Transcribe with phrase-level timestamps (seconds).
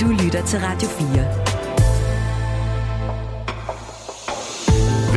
[0.00, 1.06] Du lytter til Radio 4.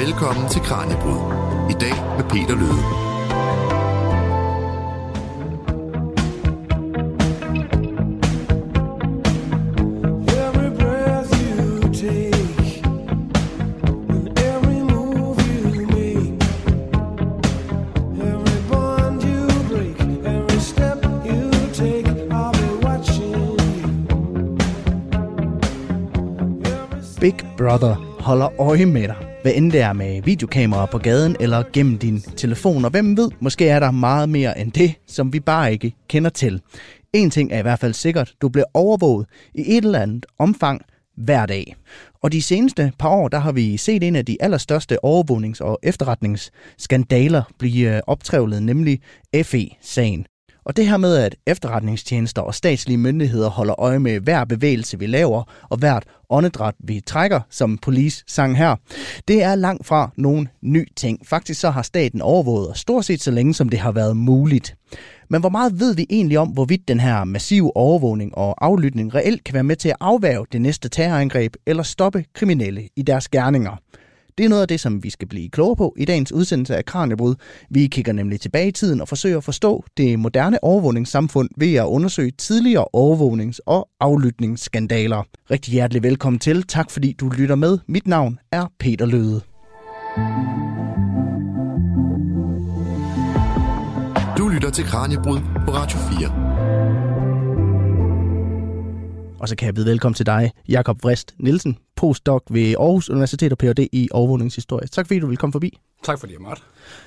[0.05, 1.33] Velkommen til Kranjebrud.
[1.69, 3.16] I dag med Peter Løde.
[27.77, 29.15] Big Brother holder øje med dig.
[29.41, 32.85] Hvad end det er med videokameraer på gaden eller gennem din telefon.
[32.85, 36.29] Og hvem ved, måske er der meget mere end det, som vi bare ikke kender
[36.29, 36.61] til.
[37.13, 38.33] En ting er i hvert fald sikkert.
[38.41, 40.81] Du bliver overvåget i et eller andet omfang
[41.17, 41.75] hver dag.
[42.23, 45.79] Og de seneste par år, der har vi set en af de allerstørste overvågnings- og
[45.83, 48.99] efterretningsskandaler blive øh, optrævlet, nemlig
[49.43, 50.25] FE-sagen.
[50.67, 55.05] Og det her med, at efterretningstjenester og statslige myndigheder holder øje med hver bevægelse, vi
[55.05, 58.75] laver, og hvert åndedræt, vi trækker, som police sang her,
[59.27, 61.19] det er langt fra nogen ny ting.
[61.27, 64.75] Faktisk så har staten overvåget og stort set så længe, som det har været muligt.
[65.29, 69.43] Men hvor meget ved vi egentlig om, hvorvidt den her massive overvågning og aflytning reelt
[69.43, 73.77] kan være med til at afværge det næste terrorangreb eller stoppe kriminelle i deres gerninger?
[74.37, 76.85] Det er noget af det, som vi skal blive klogere på i dagens udsendelse af
[76.85, 77.35] Kranjebrud.
[77.69, 81.85] Vi kigger nemlig tilbage i tiden og forsøger at forstå det moderne overvågningssamfund ved at
[81.85, 85.23] undersøge tidligere overvågnings- og aflytningsskandaler.
[85.51, 86.63] Rigtig hjertelig velkommen til.
[86.63, 87.79] Tak fordi du lytter med.
[87.87, 89.41] Mit navn er Peter Løde.
[94.37, 96.47] Du lytter til Kranjebrud på Radio 4.
[99.39, 103.51] Og så kan jeg byde velkommen til dig, Jakob Vrist Nielsen, postdoc ved Aarhus Universitet
[103.51, 103.87] og Ph.D.
[103.91, 104.87] i overvågningshistorie.
[104.87, 105.79] Tak fordi du vil komme forbi.
[106.03, 106.61] Tak fordi jeg måtte.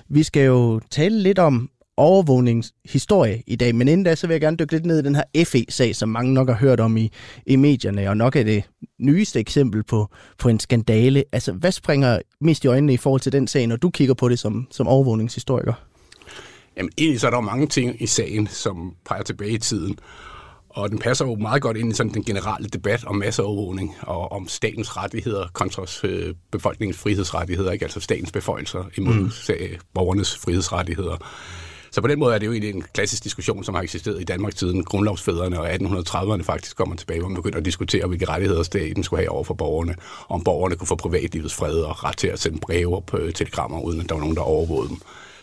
[0.08, 4.41] Vi skal jo tale lidt om overvågningshistorie i dag, men inden da, så vil jeg
[4.41, 7.11] gerne dykke lidt ned i den her FE-sag, som mange nok har hørt om i,
[7.46, 8.64] i medierne, og nok er det
[8.98, 11.24] nyeste eksempel på, på en skandale.
[11.33, 14.29] Altså, hvad springer mest i øjnene i forhold til den sag, når du kigger på
[14.29, 15.73] det som, som overvågningshistoriker?
[16.77, 19.98] Jamen, egentlig så er der jo mange ting i sagen, som peger tilbage i tiden.
[20.70, 24.33] Og den passer jo meget godt ind i sådan den generelle debat om masseovervågning og
[24.33, 27.85] om statens rettigheder kontra øh, befolkningens frihedsrettigheder, ikke?
[27.85, 29.30] altså statens beføjelser imod mm.
[29.95, 31.17] borgernes frihedsrettigheder.
[31.92, 34.25] Så på den måde er det jo egentlig en klassisk diskussion, som har eksisteret i
[34.25, 38.63] Danmark siden grundlovsfædrene og 1830'erne faktisk kommer tilbage, hvor man begynder at diskutere, hvilke rettigheder
[38.63, 39.95] staten skulle have over for borgerne,
[40.29, 44.01] om borgerne kunne få privatlivets fred og ret til at sende breve på telegrammer, uden
[44.01, 44.98] at der var nogen, der overvågede dem.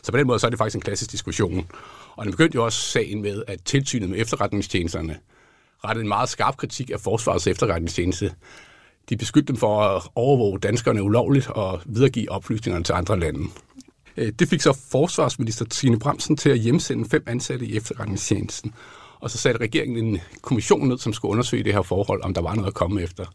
[0.07, 1.67] Så på den måde så er det faktisk en klassisk diskussion.
[2.15, 5.17] Og den begyndte jo også sagen med, at tilsynet med efterretningstjenesterne
[5.85, 8.33] rettede en meget skarp kritik af Forsvarets efterretningstjeneste.
[9.09, 13.39] De beskyldte dem for at overvåge danskerne ulovligt og videregive oplysningerne til andre lande.
[14.17, 18.73] Øh, det fik så forsvarsminister Trine Bremsen til at hjemsende fem ansatte i efterretningstjenesten.
[19.19, 22.41] Og så satte regeringen en kommission ned, som skulle undersøge det her forhold, om der
[22.41, 23.25] var noget at komme efter.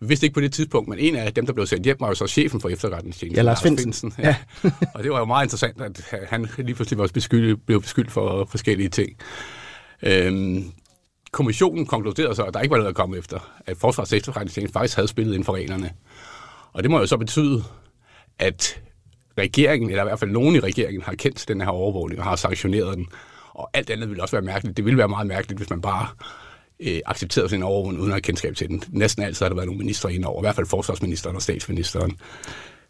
[0.00, 2.08] Vi vidste ikke på det tidspunkt, men en af dem, der blev sendt hjem, var
[2.08, 3.36] jo så chefen for efterretningstjenesten.
[3.36, 4.12] Ja, Lars Finsen.
[4.18, 4.36] Ja.
[4.64, 4.70] ja.
[4.94, 8.44] og det var jo meget interessant, at han lige pludselig var beskyldt, blev beskyldt for
[8.50, 9.16] forskellige ting.
[10.02, 10.72] Øhm,
[11.32, 14.96] kommissionen konkluderede så, at der ikke var noget at komme efter, at Forsvars efterretningstjeneste faktisk
[14.96, 15.90] havde spillet inden for reglerne.
[16.72, 17.64] Og det må jo så betyde,
[18.38, 18.80] at
[19.38, 22.36] regeringen, eller i hvert fald nogen i regeringen, har kendt den her overvågning og har
[22.36, 23.06] sanktioneret den.
[23.54, 24.76] Og alt andet ville også være mærkeligt.
[24.76, 26.08] Det ville være meget mærkeligt, hvis man bare
[26.80, 28.82] øh, accepteret sin overvågning uden at have kendskab til den.
[28.88, 32.16] Næsten altid har der været nogle ministre indover, i hvert fald forsvarsministeren og statsministeren.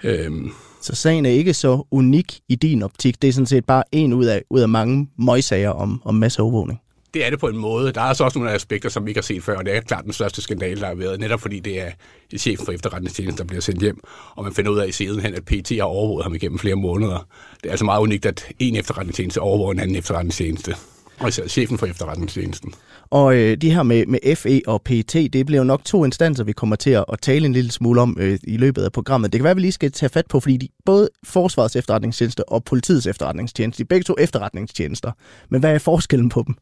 [0.05, 0.53] Øhm.
[0.81, 3.23] Så sagen er ikke så unik i din optik.
[3.23, 6.81] Det er sådan set bare en ud af, ud af mange møgsager om, om masseovervågning.
[7.15, 7.93] Det er det på en måde.
[7.93, 9.81] Der er så også nogle aspekter, som vi ikke har set før, og det er
[9.81, 11.91] klart den største skandale, der har været, netop fordi det er
[12.39, 14.01] chefen for efterretningstjenesten, der bliver sendt hjem,
[14.37, 16.75] og man finder ud af i siden hen, at PT har overvåget ham igennem flere
[16.75, 17.27] måneder.
[17.63, 20.75] Det er altså meget unikt, at en efterretningstjeneste overvåger en anden efterretningstjeneste,
[21.21, 22.75] og især chefen for efterretningstjenesten.
[23.11, 26.45] Og øh, de her med, med FE og PT, det bliver jo nok to instanser,
[26.45, 29.33] vi kommer til at, at tale en lille smule om øh, i løbet af programmet.
[29.33, 32.49] Det kan være, at vi lige skal tage fat på, fordi de, både Forsvarets efterretningstjeneste
[32.49, 35.13] og politiets efterretningstjeneste, de er begge to efterretningstjenester.
[35.49, 36.55] Men hvad er forskellen på dem?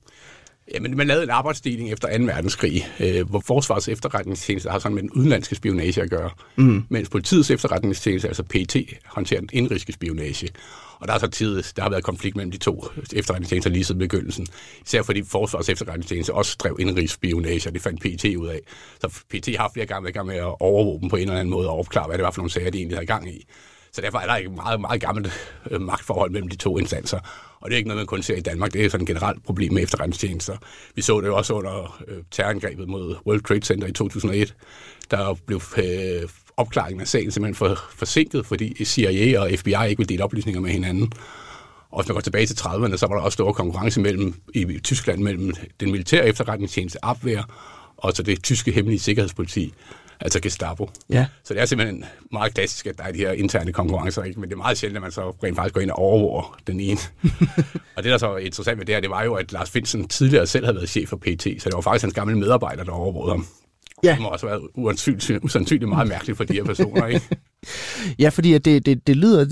[0.75, 2.25] Jamen, man lavede en arbejdsdeling efter 2.
[2.25, 6.85] verdenskrig, øh, hvor Forsvarets efterretningstjeneste har sådan med den udenlandske spionage at gøre, mm.
[6.89, 8.77] mens politiets efterretningstjeneste, altså PT,
[9.07, 10.49] håndterer den indrigske spionage.
[11.01, 13.99] Og der er så tid, der har været konflikt mellem de to efterretningstjenester lige siden
[13.99, 14.47] begyndelsen.
[14.87, 18.61] Især fordi Forsvars efterretningstjeneste også drev indrigsspionage, og det fandt PT ud af.
[19.01, 21.35] Så PT har flere gange været i gang med at overvåge dem på en eller
[21.35, 23.47] anden måde og opklare, hvad det var for nogle sager, de egentlig havde gang i.
[23.93, 27.21] Så derfor er der ikke meget, meget gammelt øh, magtforhold mellem de to instanser.
[27.61, 28.73] Og det er ikke noget, man kun ser i Danmark.
[28.73, 30.57] Det er sådan et generelt problem med efterretningstjenester.
[30.95, 34.55] Vi så det jo også under øh, terrorangrebet mod World Trade Center i 2001.
[35.11, 40.09] Der blev øh, opklaringen af sagen simpelthen for, forsinket, fordi CIA og FBI ikke ville
[40.09, 41.13] dele oplysninger med hinanden.
[41.91, 44.79] Og hvis man går tilbage til 30'erne, så var der også stor konkurrence mellem, i
[44.85, 47.43] Tyskland mellem den militære efterretningstjeneste Abwehr
[47.97, 49.75] og så det tyske hemmelige sikkerhedspoliti,
[50.21, 50.91] altså Gestapo.
[51.11, 51.27] Ja.
[51.45, 54.41] Så det er simpelthen meget klassisk, at der er de her interne konkurrencer, ikke?
[54.41, 56.81] men det er meget sjældent, at man så rent faktisk går ind og overvåger den
[56.81, 56.99] ene.
[57.97, 60.09] og det, der så er interessant med det her, det var jo, at Lars Finsen
[60.09, 62.93] tidligere selv havde været chef for PT, så det var faktisk hans gamle medarbejder, der
[62.93, 63.47] overvågede ham.
[64.03, 64.13] Ja.
[64.13, 67.29] Det må også være usandsynligt, usandsynligt meget mærkeligt for de her personer, ikke?
[68.19, 69.47] Ja, fordi at det, det, det lyder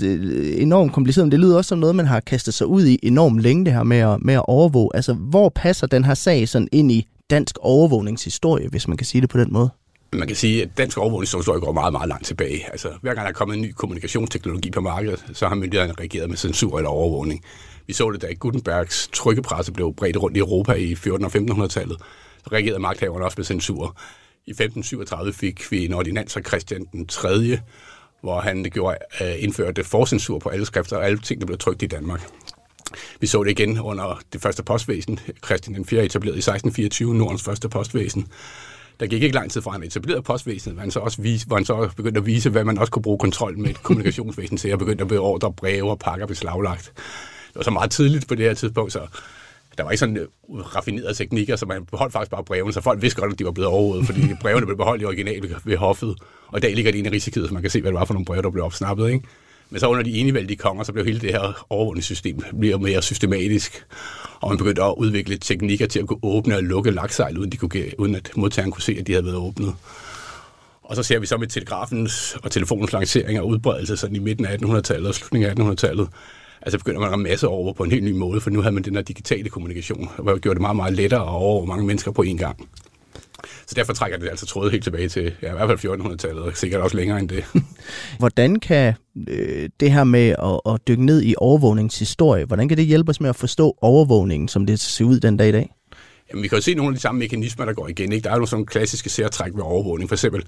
[0.57, 3.41] enormt kompliceret, men det lyder også som noget, man har kastet sig ud i enormt
[3.41, 4.89] længe, det her med at, med at overvåge.
[4.93, 9.21] Altså, hvor passer den her sag sådan ind i dansk overvågningshistorie, hvis man kan sige
[9.21, 9.69] det på den måde?
[10.13, 12.71] Man kan sige, at dansk overvågningshistorie går meget, meget langt tilbage.
[12.71, 16.29] Altså, hver gang der er kommet en ny kommunikationsteknologi på markedet, så har myndighederne reageret
[16.29, 17.43] med censur eller overvågning.
[17.87, 21.97] Vi så det, da Gutenbergs trykkepresse blev bredt rundt i Europa i 1400- og 1500-tallet.
[22.43, 23.97] Så reagerede magthaverne også med censur.
[24.45, 27.59] I 1537 fik vi en ordinans af Christian den 3.,
[28.21, 31.81] hvor han gjorde, øh, indførte forcensur på alle skrifter og alle ting, der blev trykt
[31.81, 32.27] i Danmark.
[33.19, 35.19] Vi så det igen under det første postvæsen.
[35.45, 36.03] Christian den 4.
[36.05, 38.27] etablerede i 1624 Nordens første postvæsen.
[38.99, 41.65] Der gik ikke lang tid fra han etablerede postvæsenet, han så også vise, hvor han
[41.65, 44.79] så begyndte at vise, hvad man også kunne bruge kontrol med et kommunikationsvæsen til, og
[44.79, 46.91] begyndte at beordre breve og pakker beslaglagt.
[47.47, 48.99] Det var så meget tidligt på det her tidspunkt, så
[49.77, 53.01] der var ikke sådan øh, raffinerede teknikker, så man beholdt faktisk bare brevene, så folk
[53.01, 56.15] vidste godt, at de var blevet overhovedet, fordi brevene blev beholdt i original ved hoffet,
[56.47, 58.05] og i dag ligger det inde i risikiet, så man kan se, hvad det var
[58.05, 59.09] for nogle breve, der blev opsnappet.
[59.09, 59.27] Ikke?
[59.69, 63.85] Men så under de enevældige konger, så blev hele det her overvågningssystem mere mere systematisk,
[64.41, 67.57] og man begyndte at udvikle teknikker til at kunne åbne og lukke laksejl, uden, de
[67.57, 69.75] kunne, uden at modtageren kunne se, at de havde været åbnet.
[70.83, 74.45] Og så ser vi så med telegrafens og telefonens lancering og udbredelse sådan i midten
[74.45, 76.09] af 1800-tallet og slutningen af 1800-tallet,
[76.61, 78.83] altså begynder man at masse over på en helt ny måde, for nu havde man
[78.83, 82.23] den her digitale kommunikation, hvor gjorde det meget, meget lettere at overvåge mange mennesker på
[82.27, 82.69] én gang.
[83.67, 86.57] Så derfor trækker det altså trådet helt tilbage til ja, i hvert fald 1400-tallet, og
[86.57, 87.45] sikkert også længere end det.
[88.19, 88.93] Hvordan kan
[89.27, 93.21] øh, det her med at, at dykke ned i overvågningshistorie, hvordan kan det hjælpe os
[93.21, 95.69] med at forstå overvågningen, som det ser ud den dag i dag?
[96.29, 98.11] Jamen, vi kan jo se nogle af de samme mekanismer, der går igen.
[98.11, 98.23] Ikke?
[98.23, 100.09] Der er jo sådan klassiske særtræk ved overvågning.
[100.09, 100.43] For eksempel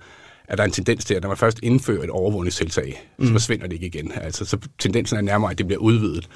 [0.48, 3.26] er der en tendens til, at når man først indfører et overvågningstiltag, mm.
[3.26, 4.12] så forsvinder det ikke igen.
[4.16, 6.30] Altså, så tendensen er nærmere, at det bliver udvidet.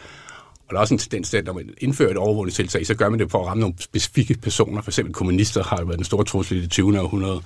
[0.71, 3.09] Og der er også en tendens til, at når man indfører et overvågningstiltag, så gør
[3.09, 4.81] man det for at ramme nogle specifikke personer.
[4.81, 7.01] For eksempel kommunister har jo været den store trussel i det 20.
[7.01, 7.41] århundrede,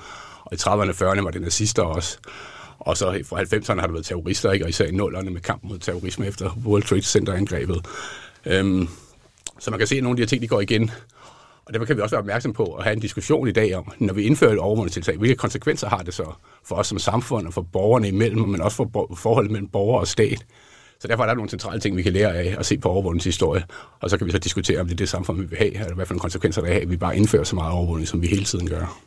[0.46, 2.18] og i 30'erne og 40'erne var det nazister også.
[2.80, 4.66] Og så fra 90'erne har der været terrorister, ikke?
[4.66, 7.86] og især i 0'erne med kampen mod terrorisme efter World Trade Center-angrebet.
[8.46, 8.88] Øhm,
[9.60, 10.92] så man kan se, at nogle af de her ting, de går igen.
[11.66, 13.92] Og derfor kan vi også være opmærksom på at have en diskussion i dag om,
[14.00, 16.34] når vi indfører et overvågningstiltag, hvilke konsekvenser har det så
[16.66, 20.08] for os som samfund og for borgerne imellem, men også for forholdet mellem borger og
[20.08, 20.46] stat.
[21.06, 23.64] Så derfor er der nogle centrale ting, vi kan lære af at se på overvågningshistorie,
[24.02, 25.96] og så kan vi så diskutere, om det er det samfund, vi vil have, eller
[25.96, 28.28] hvad for nogle konsekvenser der er, at vi bare indfører så meget overvågning, som vi
[28.28, 29.00] hele tiden gør.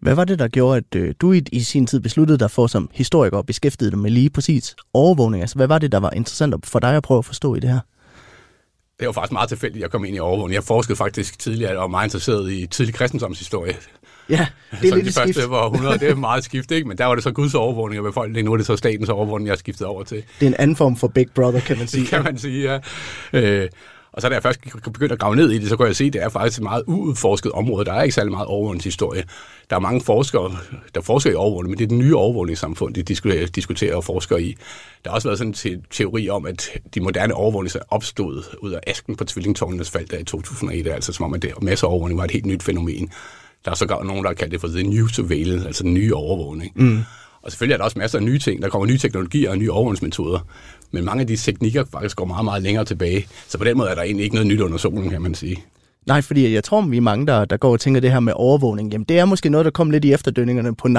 [0.00, 2.66] Hvad var det, der gjorde, at øh, du i, i sin tid besluttede dig for
[2.66, 5.40] som historiker at beskæftige dig med lige præcis overvågning?
[5.42, 7.70] Altså, hvad var det, der var interessant for dig at prøve at forstå i det
[7.70, 7.80] her?
[9.00, 10.54] Det var faktisk meget tilfældigt, at jeg kom ind i overvågning.
[10.54, 13.76] Jeg forskede faktisk tidligere og var meget interesseret i tidlig kristendomshistorie.
[14.28, 14.46] Ja,
[14.82, 15.36] det er lidt de skift.
[15.36, 16.88] første var 100, det er meget skift, ikke?
[16.88, 18.44] Men der var det så Guds overvågning af befolkningen.
[18.44, 20.16] Nu er det så statens overvågning, jeg har skiftet over til.
[20.40, 22.00] Det er en anden form for Big Brother, kan man sige.
[22.00, 22.78] Det kan man sige, ja.
[23.32, 23.68] Øh,
[24.12, 26.04] og så da jeg først begyndte at grave ned i det, så kunne jeg se,
[26.04, 27.84] at det er faktisk et meget uudforsket område.
[27.84, 29.24] Der er ikke særlig meget overvågningshistorie.
[29.70, 30.56] Der er mange forskere,
[30.94, 33.02] der forsker i overvågning, men det er det nye overvågningssamfund, de
[33.46, 34.56] diskuterer, og forsker i.
[35.04, 38.72] Der har også været sådan en teori om, at de moderne overvågninger er opstået ud
[38.72, 42.18] af asken på tvillingtårnenes fald der i 2001, altså som om, at det, masser overvågning
[42.18, 43.10] var et helt nyt fænomen.
[43.64, 46.14] Der er så nogen, der har kaldt det for the new surveillance, altså den nye
[46.14, 46.72] overvågning.
[46.74, 46.98] Mm.
[47.42, 48.62] Og selvfølgelig er der også masser af nye ting.
[48.62, 50.38] Der kommer nye teknologier og nye overvågningsmetoder.
[50.90, 53.26] Men mange af de teknikker faktisk går meget, meget længere tilbage.
[53.48, 55.64] Så på den måde er der egentlig ikke noget nyt under solen, kan man sige.
[56.06, 58.32] Nej, fordi jeg tror, vi er mange, der, der går og tænker det her med
[58.36, 58.92] overvågning.
[58.92, 60.92] Jamen, det er måske noget, der kom lidt i efterdønningerne på 9-11,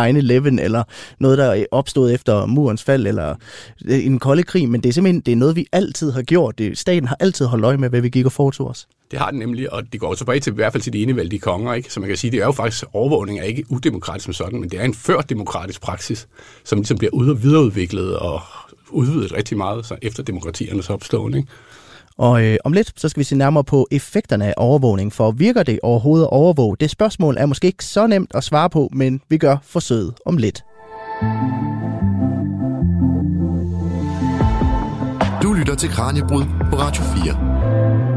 [0.62, 0.84] eller
[1.20, 3.36] noget, der er opstået efter murens fald, eller
[3.82, 4.70] i den kolde krig.
[4.70, 6.58] Men det er simpelthen det er noget, vi altid har gjort.
[6.58, 8.88] Det, staten har altid holdt øje med, hvad vi gik og foretog os.
[9.12, 11.40] Det har den nemlig, og det går tilbage til i hvert fald til de enevældige
[11.40, 11.94] konger, ikke?
[11.94, 14.70] Så man kan sige, det er jo faktisk, overvågning er ikke udemokratisk som sådan, men
[14.70, 16.28] det er en før-demokratisk praksis,
[16.64, 18.42] som ligesom bliver ud- og videreudviklet og
[18.90, 21.50] udvidet rigtig meget så efter demokratiernes opståen, ikke?
[22.18, 25.64] Og øh, om lidt, så skal vi se nærmere på effekterne af overvågning, for virker
[25.64, 26.78] det overhovedet at overvåge?
[26.80, 30.38] Det spørgsmål er måske ikke så nemt at svare på, men vi gør forsøget om
[30.38, 30.64] lidt.
[35.44, 38.15] Du lytter til Kranjebrud på Radio 4.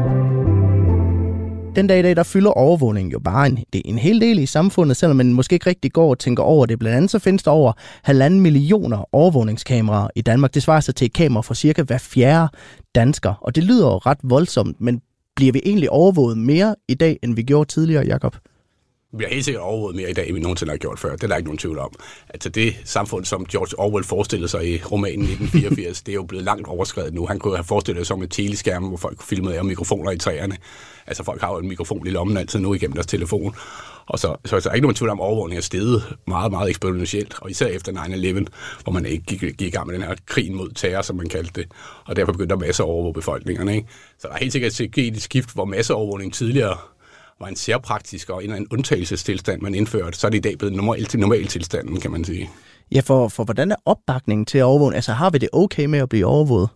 [1.79, 4.39] Den dag i dag, der fylder overvågning jo bare en, det er en hel del
[4.39, 6.79] i samfundet, selvom man måske ikke rigtig går og tænker over det.
[6.79, 10.53] Blandt andet så findes der over halvanden millioner overvågningskameraer i Danmark.
[10.53, 12.47] Det svarer sig til et kamera for cirka hver fjerde
[12.95, 13.33] dansker.
[13.41, 15.01] Og det lyder jo ret voldsomt, men
[15.35, 18.35] bliver vi egentlig overvåget mere i dag, end vi gjorde tidligere, Jakob?
[19.13, 21.11] Vi har helt sikkert overvåget mere i dag, end vi nogensinde har gjort før.
[21.15, 21.91] Det er der ikke nogen tvivl om.
[22.29, 26.45] Altså det samfund, som George Orwell forestillede sig i romanen 1984, det er jo blevet
[26.45, 27.25] langt overskrevet nu.
[27.25, 30.57] Han kunne have forestillet sig som et teleskærm, hvor folk filmede af mikrofoner i træerne.
[31.07, 33.55] Altså folk har jo en mikrofon i lommen altid nu igennem deres telefon.
[34.05, 36.69] Og så, så, så er ikke nogen tvivl om, at overvågning er steget meget, meget
[36.69, 38.45] eksponentielt, og især efter 9-11,
[38.83, 41.29] hvor man ikke gik, gik i gang med den her krig mod terror, som man
[41.29, 41.71] kaldte det,
[42.05, 43.75] og derfor begyndte der masser at overvåge befolkningerne.
[43.75, 43.87] Ikke?
[44.19, 46.77] Så der er helt sikkert sket et skift, hvor masseovervågning tidligere
[47.39, 50.75] var en særpraktisk og en, en undtagelsestilstand, man indførte, så er det i dag blevet
[50.75, 52.49] normal til normaltilstanden, kan man sige.
[52.91, 54.95] Ja, for, for hvordan er opbakningen til overvågning?
[54.95, 56.69] Altså har vi det okay med at blive overvåget?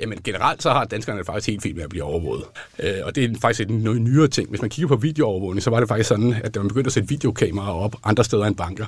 [0.00, 2.44] Jamen generelt så har danskerne det faktisk helt fint med at blive overvåget.
[2.78, 4.48] Øh, og det er faktisk en noget nyere ting.
[4.50, 6.92] Hvis man kigger på videoovervågning, så var det faktisk sådan, at da man begyndte at
[6.92, 8.86] sætte videokameraer op andre steder end banker,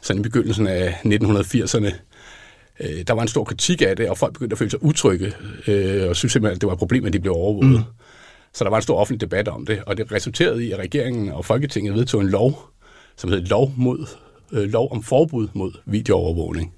[0.00, 1.92] sådan i begyndelsen af 1980'erne,
[2.80, 5.32] øh, der var en stor kritik af det, og folk begyndte at føle sig utrygge,
[5.66, 7.70] øh, og synes simpelthen, at det var et problem, at de blev overvåget.
[7.70, 7.84] Mm.
[8.54, 11.32] Så der var en stor offentlig debat om det, og det resulterede i, at regeringen
[11.32, 12.70] og Folketinget vedtog en lov,
[13.16, 14.06] som hed lov, mod,
[14.52, 16.74] øh, lov om forbud mod videoovervågning,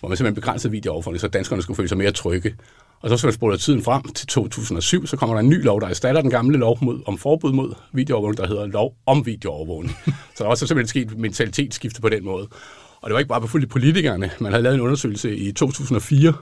[0.00, 2.54] hvor man simpelthen begrænsede videoovervågning, så danskerne skulle føle sig mere trygge.
[3.00, 5.80] Og så skal man spole tiden frem til 2007, så kommer der en ny lov,
[5.80, 9.96] der erstatter den gamle lov mod, om forbud mod videoovervågning, der hedder lov om videoovervågning.
[10.34, 12.48] så der er også simpelthen sket mentalitetsskifte på den måde.
[13.00, 14.30] Og det var ikke bare fuldt politikerne.
[14.40, 16.32] Man havde lavet en undersøgelse i 2004,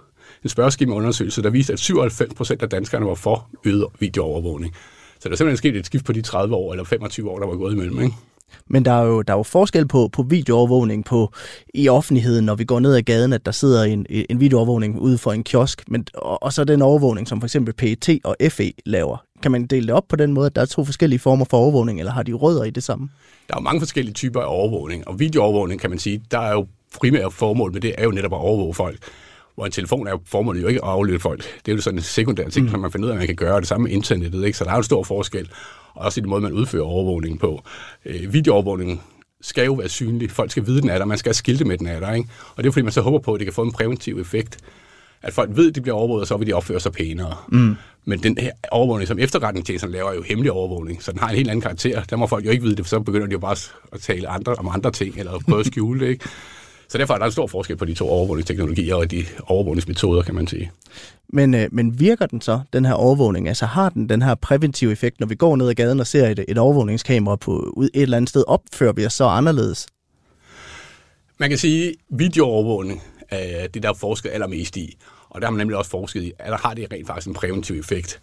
[0.42, 4.74] en spørgeskemaundersøgelse, der viste, at 97 procent af danskerne var for øget videoovervågning.
[5.20, 7.46] Så der er simpelthen sket et skift på de 30 år eller 25 år, der
[7.46, 8.00] var gået imellem.
[8.00, 8.14] Ikke?
[8.68, 11.32] Men der er jo, der er jo forskel på, på videoovervågning på,
[11.74, 15.18] i offentligheden, når vi går ned ad gaden, at der sidder en, en videoovervågning ude
[15.18, 18.72] for en kiosk, men, og, og så den overvågning, som for eksempel PET og FE
[18.86, 19.24] laver.
[19.42, 21.56] Kan man dele det op på den måde, at der er to forskellige former for
[21.56, 23.08] overvågning, eller har de rødder i det samme?
[23.48, 26.66] Der er mange forskellige typer af overvågning, og videoovervågning kan man sige, der er jo
[27.00, 28.98] primære formål med det, er jo netop at overvåge folk
[29.60, 31.44] hvor en telefon er jo formålet jo ikke at aflytte folk.
[31.66, 32.70] Det er jo sådan en sekundær ting, mm.
[32.70, 34.44] som man finder ud af, at man kan gøre det samme med internettet.
[34.44, 34.58] Ikke?
[34.58, 35.48] Så der er jo en stor forskel
[35.94, 37.62] og også i den måde, man udfører overvågning på.
[38.04, 39.02] Øh, videoovervågning
[39.40, 40.30] skal jo være synlig.
[40.30, 41.04] Folk skal vide, den er der.
[41.04, 42.12] Man skal skilte med, den er der.
[42.12, 42.28] Ikke?
[42.56, 44.58] Og det er fordi, man så håber på, at det kan få en præventiv effekt.
[45.22, 47.36] At folk ved, at de bliver overvåget, og så vil de opføre sig pænere.
[47.48, 47.76] Mm.
[48.04, 51.36] Men den her overvågning, som efterretningstjenesten laver, er jo hemmelig overvågning, så den har en
[51.36, 52.02] helt anden karakter.
[52.02, 53.56] Der må folk jo ikke vide det, for så begynder de jo bare
[53.92, 56.08] at tale andre, om andre ting, eller prøve at skjule det.
[56.08, 56.24] Ikke?
[56.90, 60.34] Så derfor er der en stor forskel på de to overvågningsteknologier og de overvågningsmetoder, kan
[60.34, 60.70] man sige.
[61.28, 63.48] Men, øh, men virker den så, den her overvågning?
[63.48, 66.28] Altså har den den her præventive effekt, når vi går ned ad gaden og ser
[66.28, 69.86] et, et overvågningskamera på et eller andet sted, opfører vi os så anderledes?
[71.38, 74.96] Man kan sige, at videoovervågning er det, der er forsket allermest i.
[75.28, 77.34] Og der har man nemlig også forsket i, at der har det rent faktisk en
[77.34, 78.20] præventiv effekt.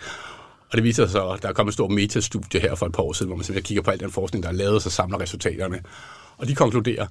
[0.72, 3.04] Og det viser sig, at der er kommet et stort metastudie her for et par
[3.04, 4.90] år siden, hvor man simpelthen kigger på al den forskning, der er lavet, og så
[4.90, 5.80] samler resultaterne.
[6.38, 7.08] Og de konkluderer,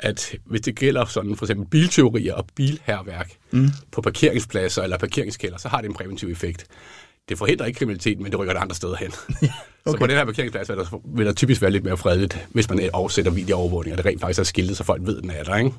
[0.00, 3.68] at hvis det gælder sådan for eksempel bilteorier og bilherværk mm.
[3.92, 6.66] på parkeringspladser eller parkeringskælder, så har det en præventiv effekt.
[7.28, 9.10] Det forhindrer ikke kriminalitet, men det rykker det andre steder hen.
[9.30, 9.48] okay.
[9.86, 12.70] Så på den her parkeringsplads vil der, vil der typisk være lidt mere fredeligt, hvis
[12.70, 15.56] man afsætter videoovervågning, og det rent faktisk er skiltet, så folk ved, den er der.
[15.56, 15.72] Ikke?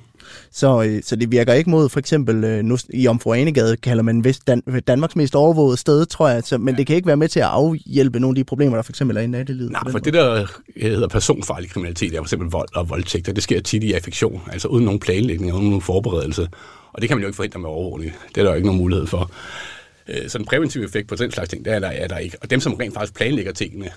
[0.52, 4.04] Så, øh, så det virker ikke mod, for eksempel øh, nu, i Omfru Anegade kalder
[4.04, 6.78] man vist Dan- Danmarks mest overvågede sted, tror jeg, så, men ja.
[6.78, 9.18] det kan ikke være med til at afhjælpe nogle af de problemer, der for eksempel
[9.18, 9.72] er i nattelivet.
[9.72, 10.46] Nej, for det der
[10.82, 14.42] hedder personfarlig kriminalitet, er for eksempel vold og voldtægt, og det sker tit i affektion,
[14.52, 16.50] altså uden nogen planlægning, uden nogen forberedelse.
[16.94, 18.14] Og det kan man jo ikke forhindre med overvågning.
[18.30, 19.32] Det er der jo ikke nogen mulighed for.
[20.10, 22.38] Øh, så en præventiv effekt på den slags ting, det er der, er der ikke.
[22.42, 23.92] Og dem, som rent faktisk planlægger tingene,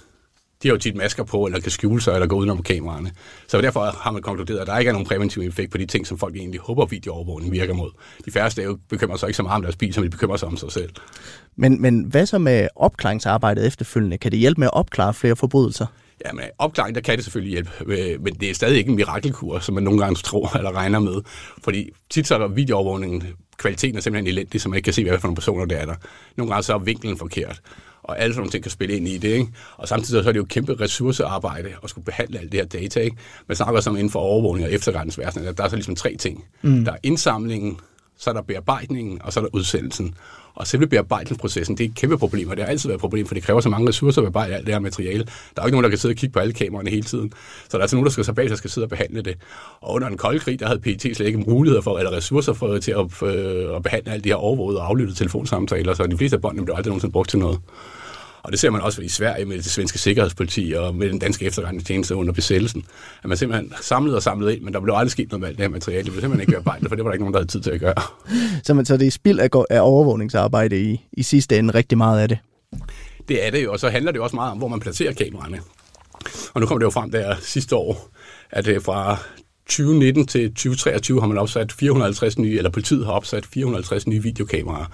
[0.63, 3.11] de har jo tit masker på, eller kan skjule sig, eller gå udenom kameraerne.
[3.49, 6.07] Så derfor har man konkluderet, at der ikke er nogen præventiv effekt på de ting,
[6.07, 7.91] som folk egentlig håber, videoovervågning virker mod.
[8.25, 10.49] De færreste jo bekymrer sig ikke så meget om deres bil, som de bekymrer sig
[10.49, 10.91] om sig selv.
[11.57, 14.19] Men, men hvad så med opklaringsarbejdet efterfølgende?
[14.19, 15.87] Kan det hjælpe med at opklare flere forbrydelser?
[16.27, 18.97] Ja, men opklaring, der kan det selvfølgelig hjælpe, øh, men det er stadig ikke en
[18.97, 21.23] mirakelkur, som man nogle gange tror eller regner med.
[21.65, 23.23] Fordi tit så er der videoovervågningen,
[23.61, 25.87] kvaliteten er simpelthen elendig, så man ikke kan se, hvad for nogle personer der er
[25.87, 25.95] der.
[26.37, 27.61] Nogle gange så er vinklen forkert
[28.03, 29.29] og alle sådan nogle ting kan spille ind i det.
[29.29, 29.53] Ikke?
[29.77, 33.01] Og samtidig så er det jo kæmpe ressourcearbejde at skulle behandle alt det her data.
[33.01, 33.17] Ikke?
[33.47, 36.45] Man snakker så inden for overvågning og efterretningsvæsen, at der er så ligesom tre ting.
[36.63, 36.85] Mm.
[36.85, 37.79] Der er indsamlingen,
[38.19, 40.15] så er der bearbejdningen, og så er der udsendelsen.
[40.55, 43.27] Og selve bearbejdelsesprocessen, det er et kæmpe problem, og det har altid været et problem,
[43.27, 45.25] for det kræver så mange ressourcer at bearbejde alt det her materiale.
[45.25, 47.33] Der er jo ikke nogen, der kan sidde og kigge på alle kameraerne hele tiden.
[47.63, 49.37] Så der er altså nogen, der skal så bag, der skal sidde og behandle det.
[49.81, 52.79] Og under en kold krig, der havde PET slet ikke muligheder for, eller ressourcer for,
[52.79, 56.37] til at, øh, at behandle alle de her overvågede og aflyttede telefonsamtaler, så de fleste
[56.37, 57.59] af båndene blev aldrig nogensinde brugt til noget.
[58.43, 61.45] Og det ser man også i Sverige med det svenske sikkerhedspoliti og med den danske
[61.45, 62.85] efterretningstjeneste under besættelsen.
[63.23, 65.59] At man simpelthen samlede og samlede ind, men der blev aldrig sket noget med alt
[65.59, 66.05] det her materiale.
[66.05, 67.71] Det blev simpelthen ikke bearbejdet, for det var der ikke nogen, der havde tid til
[67.71, 67.95] at gøre.
[68.65, 72.21] Så, man, så det er spild af, af overvågningsarbejde i, i sidste ende rigtig meget
[72.21, 72.39] af det?
[73.29, 75.13] Det er det jo, og så handler det jo også meget om, hvor man placerer
[75.13, 75.61] kameraerne.
[76.55, 78.11] Og nu kommer det jo frem der sidste år,
[78.51, 79.17] at øh, fra
[79.67, 84.87] 2019 til 2023 har man opsat 450 nye, eller politiet har opsat 450 nye videokameraer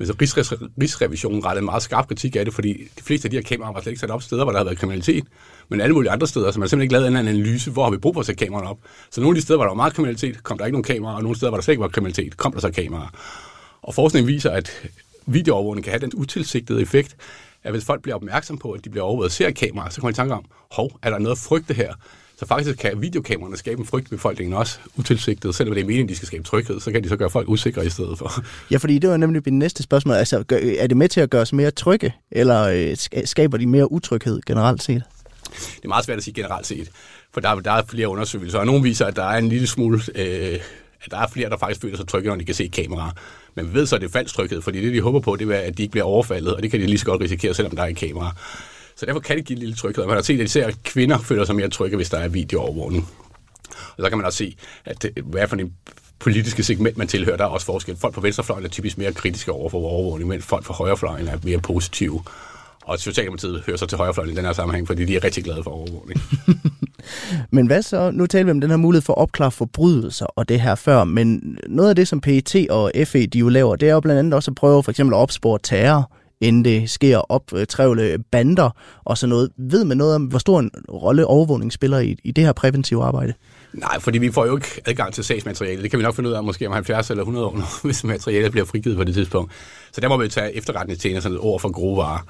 [0.00, 3.36] Altså, men så Rigsrevisionen rettede meget skarp kritik af det, fordi de fleste af de
[3.36, 5.24] her kameraer var slet ikke sat op steder, hvor der havde været kriminalitet,
[5.68, 7.90] men alle mulige andre steder, så man simpelthen ikke lavet en anden analyse, hvor har
[7.90, 8.78] vi brug for at sætte kameraerne op.
[9.10, 11.16] Så nogle af de steder, hvor der var meget kriminalitet, kom der ikke nogen kameraer,
[11.16, 13.08] og nogle steder, hvor der slet ikke var kriminalitet, kom der så kameraer.
[13.82, 14.70] Og forskning viser, at
[15.26, 17.16] videoovervågning kan have den utilsigtede effekt,
[17.62, 20.10] at hvis folk bliver opmærksom på, at de bliver overvåget og ser kameraer, så kommer
[20.10, 21.94] de i tanke om, hov, er der noget at frygte her?
[22.40, 25.54] Så faktisk kan videokameraerne skabe en frygt i befolkningen også utilsigtet.
[25.54, 27.86] Selvom det er meningen, de skal skabe tryghed, så kan de så gøre folk usikre
[27.86, 28.44] i stedet for.
[28.70, 30.14] Ja, fordi det var nemlig mit næste spørgsmål.
[30.14, 30.44] Altså,
[30.78, 34.40] er det med til at gøre os mere trygge, eller øh, skaber de mere utryghed
[34.46, 35.02] generelt set?
[35.50, 36.90] Det er meget svært at sige generelt set,
[37.34, 40.00] for der, der er flere undersøgelser, og nogle viser, at der er en lille smule...
[40.14, 40.58] Øh,
[41.04, 43.10] at der er flere, der faktisk føler sig trygge, når de kan se kameraer.
[43.54, 45.50] Men vi ved så, at det er falsk tryghed, fordi det, de håber på, det
[45.50, 47.76] er, at de ikke bliver overfaldet, og det kan de lige så godt risikere, selvom
[47.76, 48.36] der er et kamera.
[49.00, 50.06] Så derfor kan det give en lille tryghed.
[50.06, 53.08] Man har set, at især kvinder føler sig mere trygge, hvis der er videoovervågning.
[53.68, 55.72] Og så kan man også se, at øh, hvad for en
[56.18, 57.96] politiske segment, man tilhører, der er også forskel.
[57.96, 61.38] Folk på venstrefløjen er typisk mere kritiske over for overvågning, mens folk på højrefløjen er
[61.42, 62.22] mere positive.
[62.84, 65.62] Og Socialdemokratiet hører så til højrefløjen i den her sammenhæng, fordi de er rigtig glade
[65.62, 66.20] for overvågning.
[67.56, 68.10] men hvad så?
[68.10, 71.04] Nu taler vi om den her mulighed for at opklare forbrydelser og det her før,
[71.04, 74.18] men noget af det, som PET og FE de jo laver, det er jo blandt
[74.18, 78.18] andet også at prøve for eksempel at opspore terror inden det sker optrævle øh, øh,
[78.30, 78.70] bander
[79.04, 79.50] og sådan noget.
[79.56, 83.04] Ved man noget om, hvor stor en rolle overvågning spiller i, i det her præventive
[83.04, 83.34] arbejde?
[83.72, 85.82] Nej, fordi vi får jo ikke adgang til sagsmateriale.
[85.82, 88.50] Det kan vi nok finde ud af måske om 70 eller 100 år, hvis materialet
[88.50, 89.52] bliver frigivet på det tidspunkt.
[89.92, 92.26] Så der må vi tage efterretningstjenesterne ord for grove varer.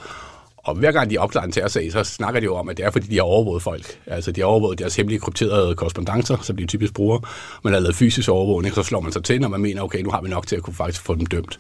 [0.57, 2.91] Og hver gang de opklarer en terrorsag, så snakker de jo om, at det er,
[2.91, 3.99] fordi de har overvåget folk.
[4.07, 7.19] Altså, de har overvåget deres hemmelige krypterede korrespondencer, som de typisk bruger.
[7.65, 10.11] Man har lavet fysisk overvågning, så slår man sig til, når man mener, okay, nu
[10.11, 11.59] har vi nok til at kunne faktisk få dem dømt.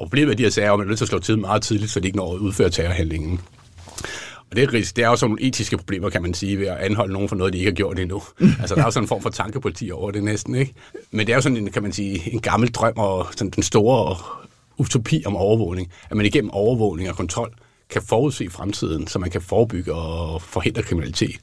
[0.00, 1.62] Og problemet er de her sager, at man er nødt til at slå til meget
[1.62, 3.40] tidligt, så de ikke når at udføre terrorhandlingen.
[4.50, 7.12] Og det er, det er også nogle etiske problemer, kan man sige, ved at anholde
[7.12, 8.22] nogen for noget, de ikke har gjort endnu.
[8.60, 10.72] altså, der er jo sådan en form for tankepoliti over det næsten, ikke?
[11.10, 13.62] Men det er jo sådan en, kan man sige, en gammel drøm og sådan den
[13.62, 14.16] store
[14.78, 17.52] utopi om overvågning, at man igennem overvågning og kontrol
[17.90, 21.40] kan forudse fremtiden, så man kan forebygge og forhindre kriminalitet.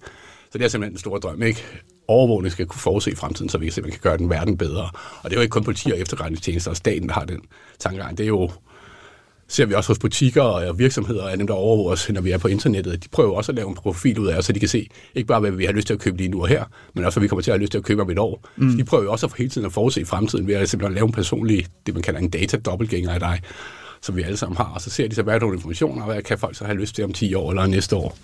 [0.52, 1.64] Så det er simpelthen en stor drøm, ikke?
[2.08, 4.90] Overvågning skal kunne forudse fremtiden, så vi simpelthen kan gøre den verden bedre.
[5.22, 7.42] Og det er jo ikke kun politi og efterretningstjenester og staten, der har den
[7.80, 8.18] tankegang.
[8.18, 8.52] Det er jo
[9.48, 12.38] ser vi også hos butikker og virksomheder og dem, der overvåger os, når vi er
[12.38, 13.04] på internettet.
[13.04, 15.28] De prøver også at lave en profil ud af os, så de kan se ikke
[15.28, 16.64] bare, hvad vi har lyst til at købe lige nu og her,
[16.94, 18.48] men også, hvad vi kommer til at have lyst til at købe om et år.
[18.58, 18.72] Mm.
[18.72, 21.06] Så de prøver jo også at hele tiden at forudse fremtiden ved at simpelthen lave
[21.06, 23.42] en personlig, det man kalder en data-dobbeltgænger af dig,
[24.02, 24.66] som vi alle sammen har.
[24.66, 26.78] Og så ser de så, hvad er der informationer, og hvad kan folk så have
[26.78, 28.18] lyst til om 10 år eller næste år.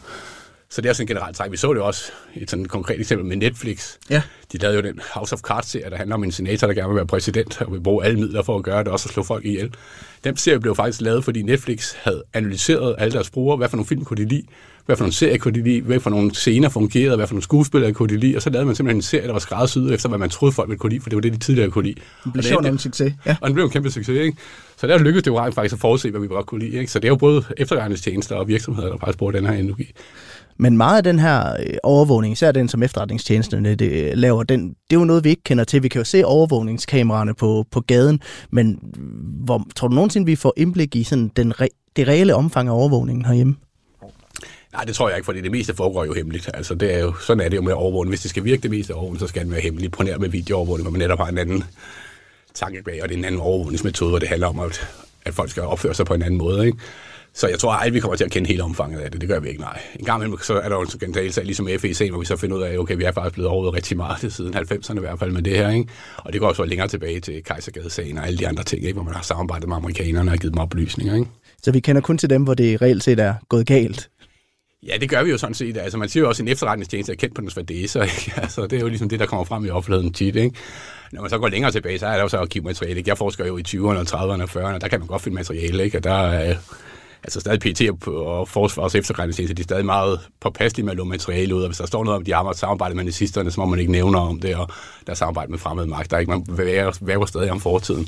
[0.74, 1.52] Så det er sådan en generelt træk.
[1.52, 3.98] Vi så det også et sådan konkret eksempel med Netflix.
[4.10, 4.22] Ja.
[4.52, 6.96] De lavede jo den House of Cards-serie, der handler om en senator, der gerne vil
[6.96, 9.46] være præsident og vil bruge alle midler for at gøre det, også at slå folk
[9.46, 9.74] ihjel.
[10.24, 13.88] Den serie blev faktisk lavet, fordi Netflix havde analyseret alle deres brugere, hvad for nogle
[13.88, 14.44] film kunne de lide,
[14.86, 17.44] hvad for nogle serier kunne de lide, hvad for nogle scener fungerede, hvad for nogle
[17.44, 20.10] skuespillere kunne de lide, og så lavede man simpelthen en serie, der var skræddersyet efter,
[20.10, 22.02] hvad man troede folk ville kunne lide, for det var det, de tidligere kunne lide.
[22.24, 23.14] Det blev en succes.
[23.26, 23.36] Ja.
[23.42, 24.38] Og det blev en kæmpe succes, ikke?
[24.78, 26.78] Så der lykkedes det jo faktisk at forudse, hvad vi godt kunne lide.
[26.80, 26.92] Ikke?
[26.92, 29.94] Så det er jo både efterretningstjenester og virksomheder, der faktisk bruger den her energi.
[30.58, 34.70] Men meget af den her øh, overvågning, især den som efterretningstjenesterne det øh, laver, den,
[34.70, 35.84] det er jo noget, vi ikke kender til.
[35.84, 38.80] Vi kan jo se overvågningskameraerne på, på gaden, men
[39.46, 42.74] hvor, tror du nogensinde, vi får indblik i sådan den re, det reelle omfang af
[42.74, 43.56] overvågningen herhjemme?
[44.74, 46.50] Nej, det tror jeg ikke, fordi det meste foregår jo hemmeligt.
[46.54, 48.12] Altså, det er jo, sådan er det jo med overvågning.
[48.12, 49.92] Hvis det skal virke det meste overvågning, så skal den være hemmelig.
[49.92, 51.64] På nær med videoovervågning, hvor man netop har en anden
[52.54, 54.88] tanke bag, og det er en anden overvågningsmetode, hvor det handler om, at,
[55.26, 56.66] at folk skal opføre sig på en anden måde.
[56.66, 56.78] Ikke?
[57.36, 59.22] Så jeg tror aldrig, vi kommer til at kende hele omfanget af det.
[59.22, 59.82] Det gør vi ikke, nej.
[60.00, 62.58] En gang imellem, så er der jo en skandalsag, ligesom FEC, hvor vi så finder
[62.58, 65.32] ud af, okay, vi er faktisk blevet overvåget rigtig meget siden 90'erne i hvert fald
[65.32, 65.90] med det her, ikke?
[66.18, 68.94] Og det går også længere tilbage til Kejsergade-sagen og alle de andre ting, ikke?
[68.94, 71.28] hvor man har samarbejdet med amerikanerne og givet dem oplysninger, ikke?
[71.64, 74.10] Så vi kender kun til dem, hvor det reelt set er gået galt?
[74.88, 75.78] Ja, det gør vi jo sådan set.
[75.78, 78.02] Altså, man siger jo også, at en efterretningstjeneste er kendt på dens fadæser.
[78.38, 80.36] Altså, det er jo ligesom det, der kommer frem i offentligheden tit.
[80.36, 80.56] Ikke?
[81.12, 82.98] Når man så går længere tilbage, så er der jo så arkivmateriale.
[82.98, 83.10] Ikke?
[83.10, 85.84] Jeg forsker jo i 20'erne, 30'erne og 40'erne, der kan man godt finde materiale.
[85.84, 85.98] Ikke?
[85.98, 86.56] Og der er
[87.24, 91.56] altså stadig PT og Forsvars efterretningstjeneste, de er stadig meget påpasselige med at låne materiale
[91.56, 93.80] ud, og hvis der står noget om, de har samarbejdet med nazisterne, så må man
[93.80, 94.68] ikke nævne om det, og
[95.06, 96.12] der er samarbejde med fremmede magt.
[96.12, 96.46] Der er ikke, man
[97.02, 98.08] væver stadig om fortiden.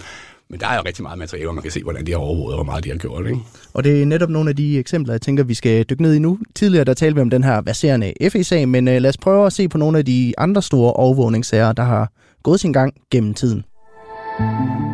[0.49, 2.54] Men der er jo rigtig meget materiale, hvor man kan se, hvordan de har overvåget,
[2.54, 3.25] og hvor meget de har gjort.
[3.25, 3.39] Ikke?
[3.73, 6.19] Og det er netop nogle af de eksempler, jeg tænker, vi skal dykke ned i
[6.19, 6.39] nu.
[6.56, 9.54] Tidligere der talte vi om den her verserende FE-sag, men øh, lad os prøve at
[9.54, 12.12] se på nogle af de andre store overvågningssager, der har
[12.43, 13.65] gået sin gang gennem tiden.
[14.39, 14.85] Mm.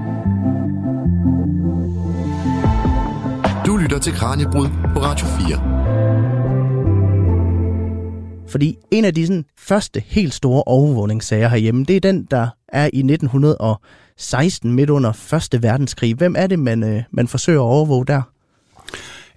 [4.02, 5.62] Til Kranjebrud på Radio 4.
[8.50, 12.90] Fordi en af de sådan, første helt store overvågningssager herhjemme, det er den, der er
[12.94, 16.16] i 1916 midt under Første Verdenskrig.
[16.16, 18.22] Hvem er det, man, øh, man forsøger at overvåge der?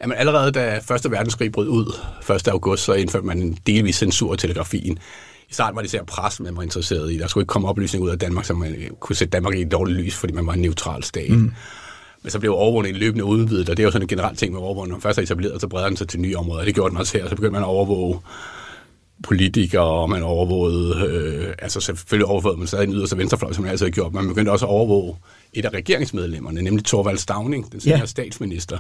[0.01, 1.95] Jamen allerede da Første Verdenskrig brød ud
[2.31, 2.49] 1.
[2.49, 4.99] august, så indførte man en delvis censur af telegrafien.
[5.51, 7.19] I starten var det især pres, man var interesseret i.
[7.19, 9.73] Der skulle ikke komme oplysninger ud af Danmark, så man kunne sætte Danmark i et
[9.73, 11.31] dårligt lys, fordi man var en neutral stat.
[11.31, 11.53] Mm.
[12.25, 14.61] Men så blev overvågningen løbende udvidet, og det er jo sådan en generelt ting med
[14.61, 14.89] overvågning.
[14.89, 16.65] Når man først er etableret, så breder den sig til nye områder.
[16.65, 17.29] Det gjorde den også her.
[17.29, 18.21] Så begyndte man at overvåge
[19.23, 23.71] politikere, og man overvågede, øh, altså selvfølgelig overvågede man stadig en yderste venstrefløj, som man
[23.71, 25.17] altid har gjort, men man begyndte også at overvåge
[25.53, 28.07] et af regeringsmedlemmerne, nemlig Torvald Stavning, den senere ja.
[28.07, 28.79] statsminister.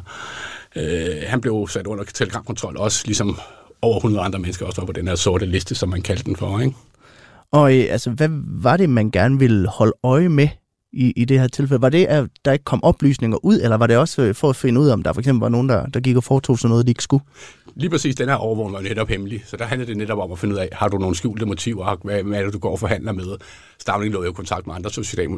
[0.76, 3.38] Øh, han blev sat under telegramkontrol også, ligesom
[3.82, 6.36] over 100 andre mennesker også var på den her sorte liste, som man kaldte den
[6.36, 6.60] for.
[6.60, 6.74] Ikke?
[7.52, 8.28] Og øh, altså, hvad
[8.62, 10.48] var det, man gerne ville holde øje med
[10.94, 11.82] i, i det her tilfælde?
[11.82, 14.56] Var det, at der ikke kom oplysninger ud, eller var det også øh, for at
[14.56, 16.70] finde ud af, om der for eksempel var nogen, der, der gik og foretog sig
[16.70, 17.24] noget, de ikke skulle?
[17.76, 20.38] Lige præcis, den her overvågning var netop hemmelig, så der handlede det netop om at
[20.38, 22.80] finde ud af, har du nogle skjulte motiver, hvad, hvad er det, du går og
[22.80, 23.36] forhandler med?
[23.78, 24.90] Stavning lå jo i kontakt med andre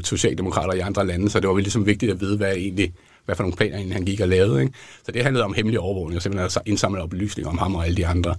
[0.04, 2.92] socialdemokrater i andre lande, så det var ligesom vigtigt at vide, hvad, egentlig,
[3.24, 4.60] hvad for nogle planer han gik og lavede.
[4.60, 4.72] Ikke?
[5.06, 7.96] Så det handlede om hemmelig overvågning, og simpelthen at indsamle oplysninger om ham og alle
[7.96, 8.34] de andre.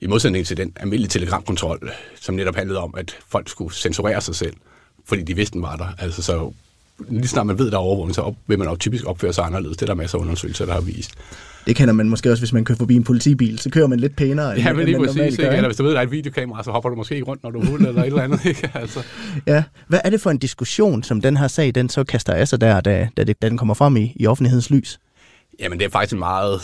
[0.00, 4.34] I modsætning til den almindelige telegramkontrol, som netop handlede om, at folk skulle censurere sig
[4.34, 4.54] selv,
[5.10, 5.86] fordi de vidste, den var der.
[5.98, 6.52] Altså, så
[7.08, 9.44] lige snart man ved, der er overvågning, så op, vil man jo typisk opføre sig
[9.44, 9.76] anderledes.
[9.76, 11.14] Det er der masser af undersøgelser, der har vist.
[11.66, 13.58] Det kender man måske også, hvis man kører forbi en politibil.
[13.58, 15.42] Så kører man lidt pænere, ja, men lige præcis, ikke?
[15.42, 15.50] Gør?
[15.50, 17.50] Eller hvis du ved, der er et videokamera, så hopper du måske ikke rundt, når
[17.50, 18.44] du er eller et eller andet.
[18.50, 18.70] Ikke?
[18.74, 19.02] Altså.
[19.46, 19.64] Ja.
[19.88, 22.60] Hvad er det for en diskussion, som den her sag, den så kaster af sig
[22.60, 25.00] der, da, da, det, da den kommer frem i, i offentlighedens lys?
[25.60, 26.60] Jamen, det er faktisk en meget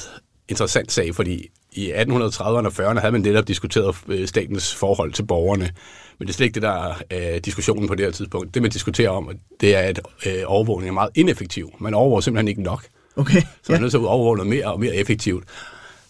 [0.49, 5.23] interessant sag, fordi i 1830'erne og 40'erne havde man netop diskuteret øh, statens forhold til
[5.23, 5.71] borgerne.
[6.19, 8.55] Men det er slet ikke det, der er øh, diskussionen på det her tidspunkt.
[8.55, 11.71] Det, man diskuterer om, det er, at øh, overvågning er meget ineffektiv.
[11.79, 12.85] Man overvåger simpelthen ikke nok.
[13.17, 13.41] Okay.
[13.41, 15.45] Så man er nødt til at overvåge noget mere og mere effektivt.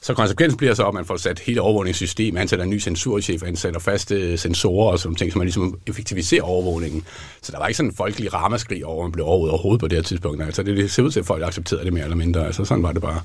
[0.07, 3.81] Så konsekvensen bliver så, at man får sat hele overvågningssystemet, ansætter en ny censurchef, ansætter
[3.81, 7.05] faste øh, sensorer og sådan ting, så man ligesom effektiviserer overvågningen.
[7.43, 9.89] Så der var ikke sådan en folkelig ramaskrig over, at man blev overvåget overhovedet på
[9.89, 10.43] det her tidspunkt.
[10.43, 12.47] Altså det, det ser ud til, at folk accepterede det mere eller mindre.
[12.47, 13.21] Altså sådan var det bare.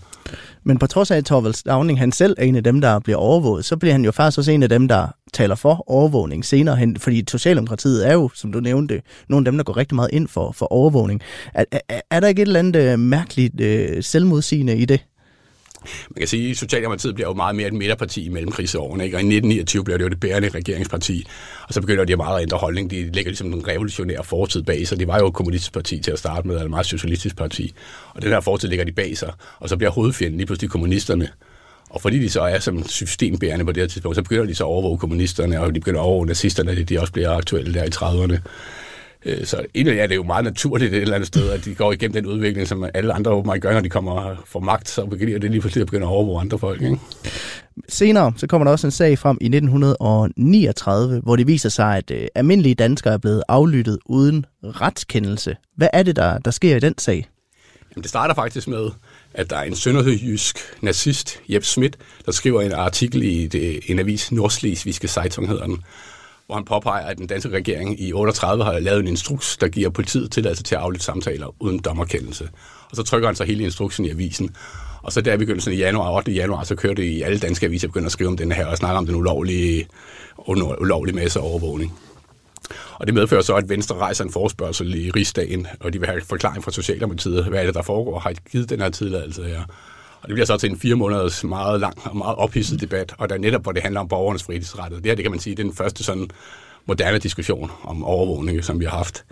[0.64, 3.18] Men på trods af, at Torvald Stavning han selv er en af dem, der bliver
[3.18, 6.76] overvåget, så bliver han jo faktisk også en af dem, der taler for overvågning senere
[6.76, 7.00] hen.
[7.00, 10.28] Fordi Socialdemokratiet er jo, som du nævnte, nogle af dem, der går rigtig meget ind
[10.28, 11.22] for, for overvågning.
[11.54, 15.00] Er, er, er der ikke et eller andet øh, mærkeligt øh, selvmodsigende i det?
[16.10, 19.18] Man kan sige, at Socialdemokratiet bliver jo meget mere et midterparti i mellemkrigsårene, ikke?
[19.18, 21.28] og i 1929 blev det jo det bærende regeringsparti,
[21.68, 22.92] og så begynder de meget at ændre holdning.
[22.92, 25.00] De lægger ligesom en revolutionær fortid bag sig.
[25.00, 27.74] Det var jo et kommunistisk parti til at starte med, eller et meget socialistisk parti,
[28.14, 31.30] og den her fortid ligger de bag sig, og så bliver hovedfjenden lige pludselig kommunisterne.
[31.90, 34.64] Og fordi de så er som systembærende på det her tidspunkt, så begynder de så
[34.64, 37.90] at overvåge kommunisterne, og de begynder at overvåge nazisterne, de også bliver aktuelle der i
[37.96, 38.38] 30'erne.
[39.26, 41.92] Øh, så egentlig er det jo meget naturligt et eller andet sted, at de går
[41.92, 45.40] igennem den udvikling, som alle andre åbenbart gør, når de kommer for magt, så begynder
[45.40, 46.82] det lige pludselig at begynde at overvåge andre folk.
[46.82, 47.00] Ikke?
[47.90, 52.12] Senere så kommer der også en sag frem i 1939, hvor det viser sig, at
[52.12, 55.56] øh, almindelige danskere er blevet aflyttet uden retskendelse.
[55.78, 57.28] Hvad er det, der, der sker i den sag?
[57.96, 58.90] Jamen, det starter faktisk med,
[59.34, 64.00] at der er en sønderjysk nazist, Jeppe Schmidt, der skriver en artikel i det, en
[64.00, 65.84] avis, Nordslesvigske Zeitung hedder den,
[66.52, 69.90] hvor han påpeger, at den danske regering i 38 har lavet en instruks, der giver
[69.90, 72.50] politiet tilladelse til at aflytte samtaler uden dommerkendelse.
[72.90, 74.56] Og så trykker han så hele instruksen i avisen.
[75.04, 76.32] Og så der i begyndelsen i januar, 8.
[76.32, 78.78] januar, så kører det i alle danske aviser begynder at skrive om den her og
[78.78, 79.88] snakke om den ulovlige,
[80.48, 81.94] ulovlige masse overvågning.
[82.94, 86.22] Og det medfører så, at Venstre rejser en forespørgsel i rigsdagen, og de vil have
[86.22, 87.46] forklaring fra Socialdemokratiet.
[87.46, 88.20] Hvad er det, der foregår?
[88.20, 89.62] Har I givet den her tilladelse her?
[90.22, 93.30] Og det bliver så til en fire måneders meget lang og meget ophidset debat, og
[93.30, 95.04] der netop, hvor det handler om borgernes frihedsrettet.
[95.04, 96.30] Det her, det kan man sige, det er den første sådan
[96.86, 99.26] moderne diskussion om overvågning, som vi har haft.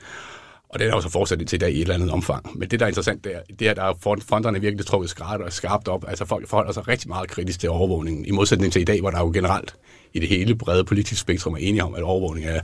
[0.70, 2.60] Og det er også fortsat til i dag i et eller andet omfang.
[2.60, 5.10] Men det, der er interessant, det er, det er at der er fronterne virkelig trukket
[5.10, 6.06] skarpt og skarpt op.
[6.08, 9.10] Altså folk forholder sig rigtig meget kritisk til overvågningen, i modsætning til i dag, hvor
[9.10, 9.76] der jo generelt
[10.14, 12.62] i det hele brede politiske spektrum er enige om, at overvågning er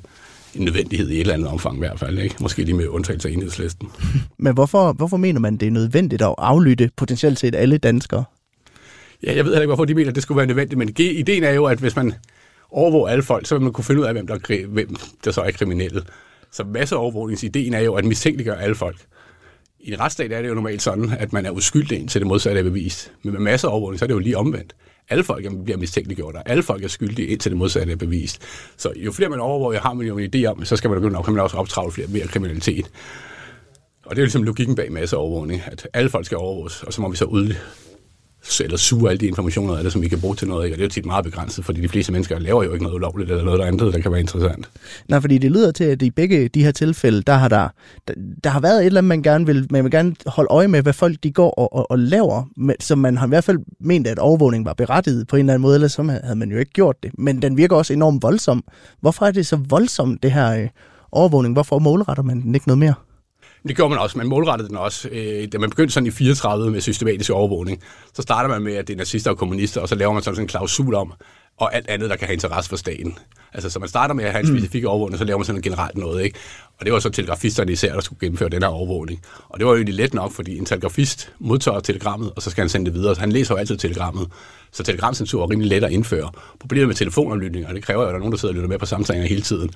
[0.56, 2.20] en nødvendighed i et eller andet omfang i hvert fald.
[2.20, 2.36] Ikke?
[2.41, 3.89] Måske lige med undtagelse af enhedslisten.
[4.38, 8.24] Men hvorfor, hvorfor mener man, det er nødvendigt at aflytte potentielt set alle danskere?
[9.24, 11.44] Ja, jeg ved heller ikke, hvorfor de mener, at det skulle være nødvendigt, men ideen
[11.44, 12.13] er jo, at hvis man
[12.72, 15.41] overvåger alle folk, så vil man kunne finde ud af, hvem der, hvem der så
[15.41, 16.02] er kriminelle.
[16.52, 18.98] Så masseovervågningsideen er jo at mistænkeliggøre alle folk.
[19.80, 22.60] I en retsstat er det jo normalt sådan, at man er uskyldig indtil det modsatte
[22.60, 23.12] er bevist.
[23.24, 24.76] Men med masseovervågning, så er det jo lige omvendt.
[25.10, 28.41] Alle folk bliver mistænkeliggjort, og alle folk er skyldige indtil det modsatte er bevist.
[28.78, 31.24] Så jo flere man overvåger, har man jo en idé om, så skal man begynde,
[31.24, 32.91] kan man også optravle flere mere kriminalitet.
[34.06, 37.02] Og det er jo ligesom logikken bag masseovervågning, at alle folk skal overvåges, og så
[37.02, 37.56] må vi så ud,
[38.64, 40.66] eller suge alle de informationer af det, som vi kan bruge til noget.
[40.66, 40.76] Ikke?
[40.76, 42.96] Og det er jo tit meget begrænset, fordi de fleste mennesker laver jo ikke noget
[42.96, 44.70] ulovligt eller noget der andet, der kan være interessant.
[45.08, 47.70] Nej, fordi det lyder til, at i begge de her tilfælde, der har der,
[48.08, 50.68] der, der har været et eller andet, man gerne vil, man vil gerne holde øje
[50.68, 53.44] med, hvad folk de går og, og, og laver, med, som man har i hvert
[53.44, 56.52] fald ment, at overvågning var berettiget på en eller anden måde, eller så havde man
[56.52, 57.12] jo ikke gjort det.
[57.18, 58.64] Men den virker også enormt voldsom.
[59.02, 60.68] Hvorfor er det så voldsomt, det her øh,
[61.12, 61.54] overvågning?
[61.54, 62.94] Hvorfor målretter man den ikke noget mere?
[63.67, 64.17] Det gjorde man også.
[64.17, 65.10] Man målrettede den også.
[65.12, 68.88] Øh, da man begyndte sådan i 34 med systematisk overvågning, så starter man med, at
[68.88, 71.13] det er nazister og kommunister, og så laver man sådan en klausul om,
[71.58, 73.17] og alt andet, der kan have interesse for staten.
[73.54, 74.58] Altså, så man starter med at have en mm.
[74.58, 76.39] specifik overvågning, så laver man sådan en generelt noget, ikke?
[76.80, 79.22] Og det var så telegrafisterne især, der skulle gennemføre den her overvågning.
[79.50, 82.62] Og det var jo egentlig let nok, fordi en telegrafist modtager telegrammet, og så skal
[82.62, 83.16] han sende det videre.
[83.16, 84.28] Så han læser jo altid telegrammet.
[84.72, 86.32] Så telegramcensur er rimelig let at indføre.
[86.60, 88.70] Problemet med telefonaflytning, og det kræver jo, at der er nogen, der sidder og lytter
[88.70, 89.70] med på samtaler hele tiden.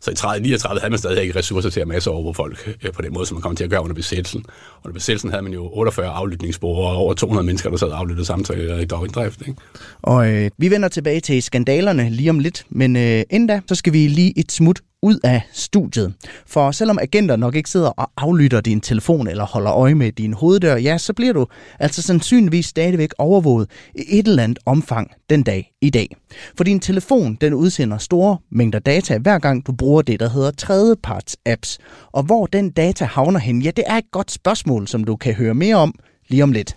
[0.00, 2.92] Så i 30, 39 havde man stadig ikke ressourcer til at masse over folk øh,
[2.92, 4.44] på den måde, som man kom til at gøre under besættelsen.
[4.84, 8.26] Under besættelsen havde man jo 48 aflytningsspor og over 200 mennesker, der sad og aflyttede
[8.26, 9.40] samtaler i døgndrift.
[9.40, 9.60] Ikke?
[10.02, 13.74] Og øh, vi vender tilbage til skandalerne lige om lidt, men øh, inden da, så
[13.74, 16.14] skal vi lige et smut ud af studiet.
[16.46, 20.32] For selvom agenter nok ikke sidder og aflytter din telefon eller holder øje med din
[20.32, 21.46] hoveddør, ja, så bliver du
[21.78, 26.16] altså sandsynligvis stadigvæk overvåget i et eller andet omfang den dag i dag.
[26.56, 30.50] For din telefon, den udsender store mængder data, hver gang du bruger det, der hedder
[30.50, 31.78] tredjeparts apps.
[32.12, 35.34] Og hvor den data havner hen, ja, det er et godt spørgsmål, som du kan
[35.34, 35.94] høre mere om
[36.28, 36.76] lige om lidt.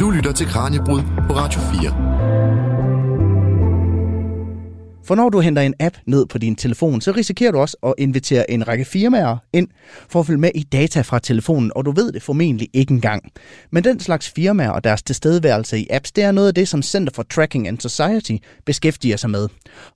[0.00, 2.71] Du lytter til Kranjebrud på Radio 4.
[5.12, 7.94] For når du henter en app ned på din telefon, så risikerer du også at
[7.98, 9.68] invitere en række firmaer ind
[10.08, 13.32] for at følge med i data fra telefonen, og du ved det formentlig ikke engang.
[13.70, 16.82] Men den slags firmaer og deres tilstedeværelse i apps, det er noget af det, som
[16.82, 18.32] Center for Tracking and Society
[18.66, 19.48] beskæftiger sig med.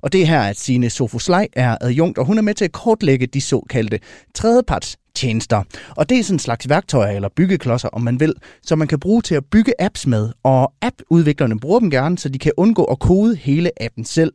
[0.03, 2.73] Og det er her, at Signe Sofoslej er adjunkt, og hun er med til at
[2.73, 4.01] kortlægge de såkaldte
[4.35, 5.63] tredjeparts tjenester.
[5.97, 9.01] Og det er sådan en slags værktøjer eller byggeklodser, om man vil, som man kan
[9.01, 10.31] bruge til at bygge apps med.
[10.43, 14.33] Og appudviklerne bruger dem gerne, så de kan undgå at kode hele appen selv.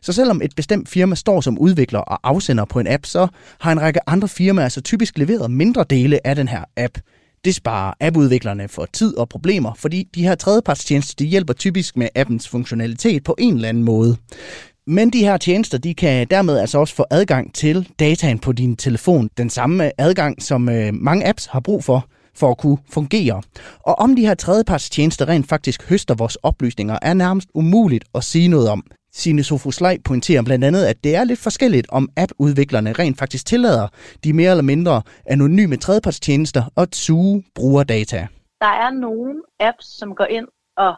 [0.00, 3.28] Så selvom et bestemt firma står som udvikler og afsender på en app, så
[3.60, 6.98] har en række andre firmaer så typisk leveret mindre dele af den her app.
[7.44, 12.08] Det sparer appudviklerne for tid og problemer, fordi de her tredjepartstjenester de hjælper typisk med
[12.14, 14.16] appens funktionalitet på en eller anden måde.
[14.88, 18.76] Men de her tjenester, de kan dermed altså også få adgang til dataen på din
[18.76, 19.30] telefon.
[19.36, 23.42] Den samme adgang, som øh, mange apps har brug for for at kunne fungere.
[23.80, 28.48] Og om de her tredjepartstjenester rent faktisk høster vores oplysninger, er nærmest umuligt at sige
[28.48, 28.84] noget om.
[29.12, 33.88] Sine Sofoslej pointerer blandt andet, at det er lidt forskelligt, om appudviklerne rent faktisk tillader
[34.24, 38.26] de mere eller mindre anonyme tredjepartstjenester at suge brugerdata.
[38.60, 40.94] Der er nogle apps, som går ind og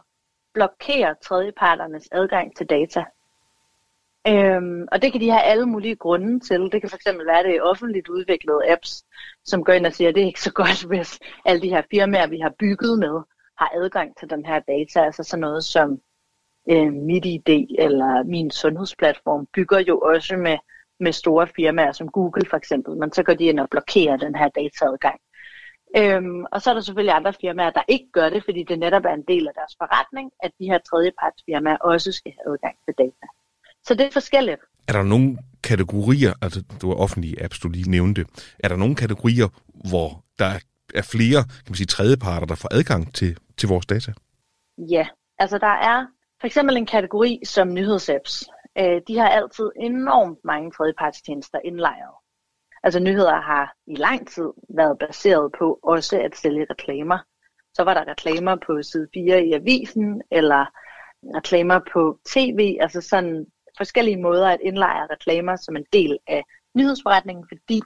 [0.55, 3.05] blokerer tredjeparternes adgang til data.
[4.29, 6.61] Øhm, og det kan de have alle mulige grunde til.
[6.73, 9.05] Det kan fx være, at det er offentligt udviklede apps,
[9.45, 11.83] som går ind og siger, at det er ikke så godt, hvis alle de her
[11.91, 13.23] firmaer, vi har bygget med,
[13.59, 15.05] har adgang til den her data.
[15.05, 16.01] Altså sådan noget som
[16.71, 20.59] øh, MitID eller min sundhedsplatform bygger jo også med,
[21.01, 24.35] med store firmaer som Google for eksempel, men så går de ind og blokerer den
[24.35, 25.21] her dataadgang.
[25.97, 29.05] Øhm, og så er der selvfølgelig andre firmaer, der ikke gør det, fordi det netop
[29.05, 32.95] er en del af deres forretning, at de her tredjepartsfirmaer også skal have adgang til
[32.99, 33.27] data.
[33.89, 34.61] Så det er forskelligt.
[34.89, 38.27] Er der nogle kategorier, altså du er offentlige apps, du lige nævnte,
[38.59, 39.49] er der nogle kategorier,
[39.91, 40.51] hvor der
[40.95, 44.13] er flere kan man sige, tredjeparter, der får adgang til, til vores data?
[44.79, 45.07] Ja,
[45.39, 46.07] altså der er
[46.41, 48.45] for eksempel en kategori som nyhedsapps.
[48.79, 52.17] Øh, de har altid enormt mange tredjepartstjenester indlejret.
[52.83, 57.19] Altså nyheder har i lang tid været baseret på også at sælge reklamer.
[57.75, 60.65] Så var der reklamer på side 4 i avisen, eller
[61.35, 63.47] reklamer på tv, altså sådan
[63.79, 67.83] forskellige måder at indlejre reklamer som en del af nyhedsforretningen, fordi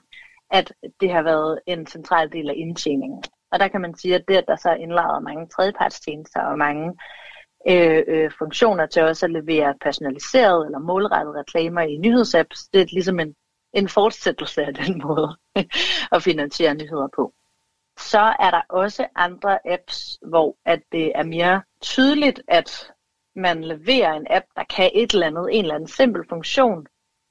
[0.51, 3.23] at det har været en central del af indtjeningen.
[3.51, 6.57] Og der kan man sige, at det, at der så er indlejret mange tredjepartstjenester og
[6.57, 6.93] mange
[7.69, 12.85] øh, øh, funktioner til også at levere personaliseret eller målrettet reklamer i nyhedsapps, det er
[12.91, 13.35] ligesom en,
[13.73, 15.37] en fortsættelse af den måde
[16.11, 17.33] at finansiere nyheder på.
[17.99, 22.92] Så er der også andre apps, hvor at det er mere tydeligt, at
[23.35, 26.87] man leverer en app, der kan et eller andet, en eller anden simpel funktion,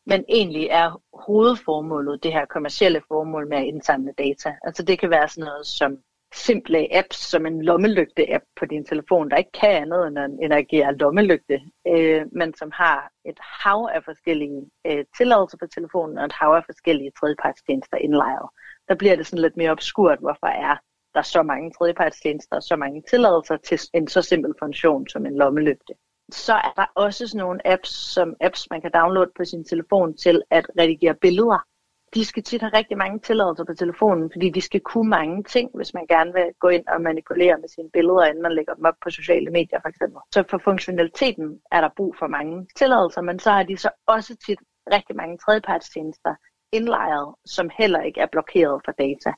[0.06, 4.54] men egentlig er hovedformålet det her kommercielle formål med at indsamle data.
[4.62, 5.98] Altså det kan være sådan noget som
[6.34, 10.96] simple apps, som en lommelygte-app på din telefon, der ikke kan andet end at, agere
[10.96, 16.32] lommelygte, øh, men som har et hav af forskellige øh, tilladelser på telefonen og et
[16.32, 18.48] hav af forskellige tredjepartstjenester indlejret.
[18.88, 20.76] Der bliver det sådan lidt mere obskurt, hvorfor er
[21.14, 25.36] der så mange tredjepartstjenester og så mange tilladelser til en så simpel funktion som en
[25.36, 25.94] lommelygte.
[26.32, 30.16] Så er der også sådan nogle apps, som apps, man kan downloade på sin telefon
[30.16, 31.66] til at redigere billeder.
[32.14, 35.70] De skal tit have rigtig mange tilladelser på telefonen, fordi de skal kunne mange ting,
[35.74, 38.84] hvis man gerne vil gå ind og manipulere med sine billeder, inden man lægger dem
[38.84, 40.20] op på sociale medier for eksempel.
[40.34, 44.36] Så for funktionaliteten er der brug for mange tilladelser, men så har de så også
[44.46, 44.58] tit
[44.92, 46.34] rigtig mange tredjepartstjenester,
[46.72, 49.32] indlejret, som heller ikke er blokeret for data.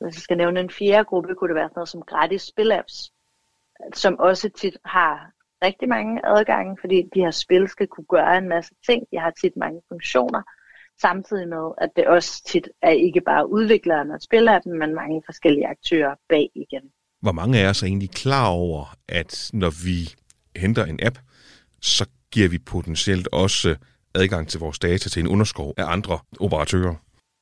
[0.00, 3.10] Hvis jeg skal nævne en fjerde gruppe, kunne det være sådan noget som gratis spilapps,
[3.94, 5.30] som også tit har
[5.64, 9.02] rigtig mange adgange, fordi de her spil skal kunne gøre en masse ting.
[9.12, 10.42] De har tit mange funktioner,
[11.00, 15.66] samtidig med, at det også tit er ikke bare udvikleren af spilappen, men mange forskellige
[15.66, 16.90] aktører bag igen.
[17.20, 20.14] Hvor mange af os er egentlig klar over, at når vi
[20.60, 21.18] henter en app,
[21.80, 23.76] så giver vi potentielt også
[24.16, 26.94] adgang til vores data til en underskov af andre operatører?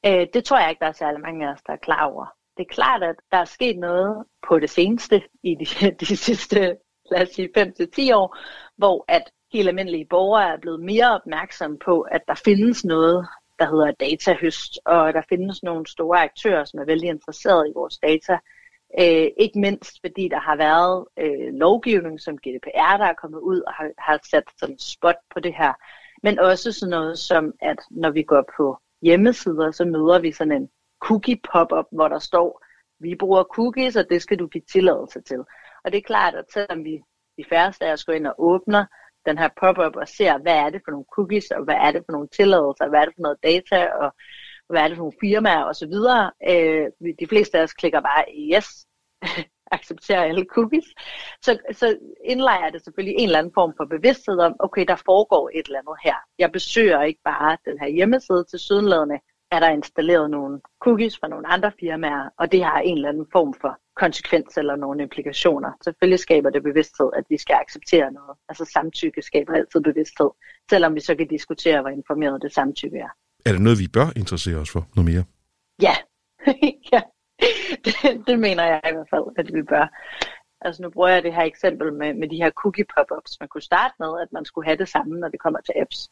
[0.07, 2.27] Øh, det tror jeg ikke, der er særlig mange af os, der er klar over.
[2.57, 6.77] Det er klart, at der er sket noget på det seneste i de, de sidste,
[7.11, 8.37] lad os sige, 5-10 år,
[8.77, 13.27] hvor at helt almindelige borgere er blevet mere opmærksomme på, at der findes noget,
[13.59, 17.99] der hedder datahøst, og der findes nogle store aktører, som er vældig interesserede i vores
[17.99, 18.39] data.
[19.01, 23.61] Øh, ikke mindst fordi der har været øh, lovgivning som GDPR, der er kommet ud
[23.61, 25.73] og har, har sat sådan spot på det her.
[26.25, 30.53] Men også sådan noget som, at når vi går på hjemmesider, så møder vi sådan
[30.53, 30.69] en
[31.01, 32.65] cookie pop-up, hvor der står,
[33.01, 35.39] vi bruger cookies, og det skal du give tilladelse til.
[35.85, 37.03] Og det er klart, at selvom vi
[37.39, 38.85] de færreste af os går ind og åbner
[39.27, 42.03] den her pop-up og ser, hvad er det for nogle cookies, og hvad er det
[42.07, 44.15] for nogle tilladelser, hvad er det for noget data, og
[44.69, 45.95] hvad er det for nogle firmaer osv.
[46.51, 46.87] Øh,
[47.21, 48.69] de fleste af os klikker bare yes,
[49.73, 50.85] accepterer alle cookies.
[51.43, 55.51] Så, så indlejer det selvfølgelig en eller anden form for bevidsthed om, okay, der foregår
[55.55, 56.15] et eller andet her.
[56.39, 59.19] Jeg besøger ikke bare den her hjemmeside til sydenladende,
[59.51, 63.27] er der installeret nogle cookies fra nogle andre firmaer, og det har en eller anden
[63.33, 65.71] form for konsekvens eller nogle implikationer.
[65.85, 68.37] Selvfølgelig skaber det bevidsthed, at vi skal acceptere noget.
[68.49, 70.31] Altså samtykke skaber altid bevidsthed,
[70.71, 73.13] selvom vi så kan diskutere, hvor informeret det samtykke er.
[73.47, 75.25] Er det noget, vi bør interessere os for noget mere?
[75.83, 75.95] Ja,
[76.93, 77.01] ja.
[77.85, 79.87] Det, det mener jeg i hvert fald, at vi bør.
[80.61, 83.37] Altså nu bruger jeg det her eksempel med, med de her cookie pop-ups.
[83.41, 86.11] Man kunne starte med, at man skulle have det samme, når det kommer til apps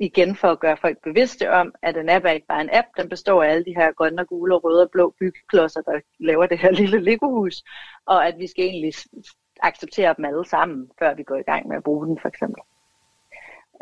[0.00, 2.86] igen for at gøre folk bevidste om, at en app er ikke bare en app,
[2.96, 6.58] den består af alle de her grønne, gule, røde og blå byggeklodser, der laver det
[6.58, 7.62] her lille legohus.
[8.06, 8.92] og at vi skal egentlig
[9.62, 12.62] acceptere dem alle sammen, før vi går i gang med at bruge den for eksempel.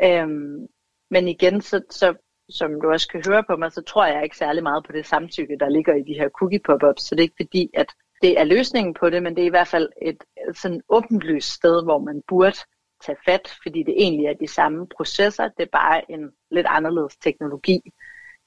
[0.03, 0.67] Øhm,
[1.09, 2.15] men igen, så, så,
[2.49, 5.05] som du også kan høre på mig, så tror jeg ikke særlig meget på det
[5.05, 8.39] samtykke, der ligger i de her cookie pop-ups, så det er ikke fordi, at det
[8.39, 11.99] er løsningen på det, men det er i hvert fald et sådan åbenlyst sted, hvor
[11.99, 12.57] man burde
[13.05, 17.17] tage fat, fordi det egentlig er de samme processer, det er bare en lidt anderledes
[17.17, 17.81] teknologi.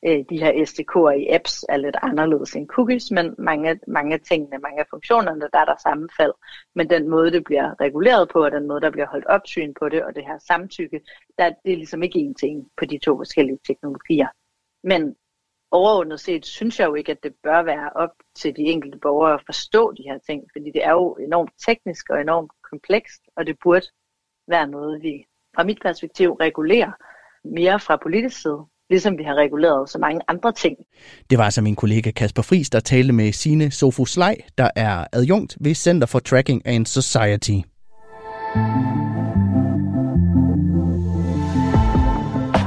[0.07, 4.21] Øh, de her SDK'er i apps er lidt anderledes end cookies, men mange, mange af
[4.21, 6.33] tingene, mange af funktionerne, der er der sammenfald.
[6.75, 9.89] Men den måde, det bliver reguleret på, og den måde, der bliver holdt opsyn på
[9.89, 11.01] det, og det her samtykke,
[11.39, 14.29] der, det er ligesom ikke en ting på de to forskellige teknologier.
[14.85, 15.17] Men
[15.71, 19.35] overordnet set synes jeg jo ikke, at det bør være op til de enkelte borgere
[19.35, 23.47] at forstå de her ting, fordi det er jo enormt teknisk og enormt komplekst, og
[23.47, 23.87] det burde
[24.49, 26.93] være noget, vi fra mit perspektiv regulerer
[27.45, 30.77] mere fra politisk side, ligesom vi har reguleret så mange andre ting.
[31.31, 35.05] Det var altså min kollega Kasper Friis, der talte med Sine Sofus Lej, der er
[35.13, 37.59] adjunkt ved Center for Tracking and Society.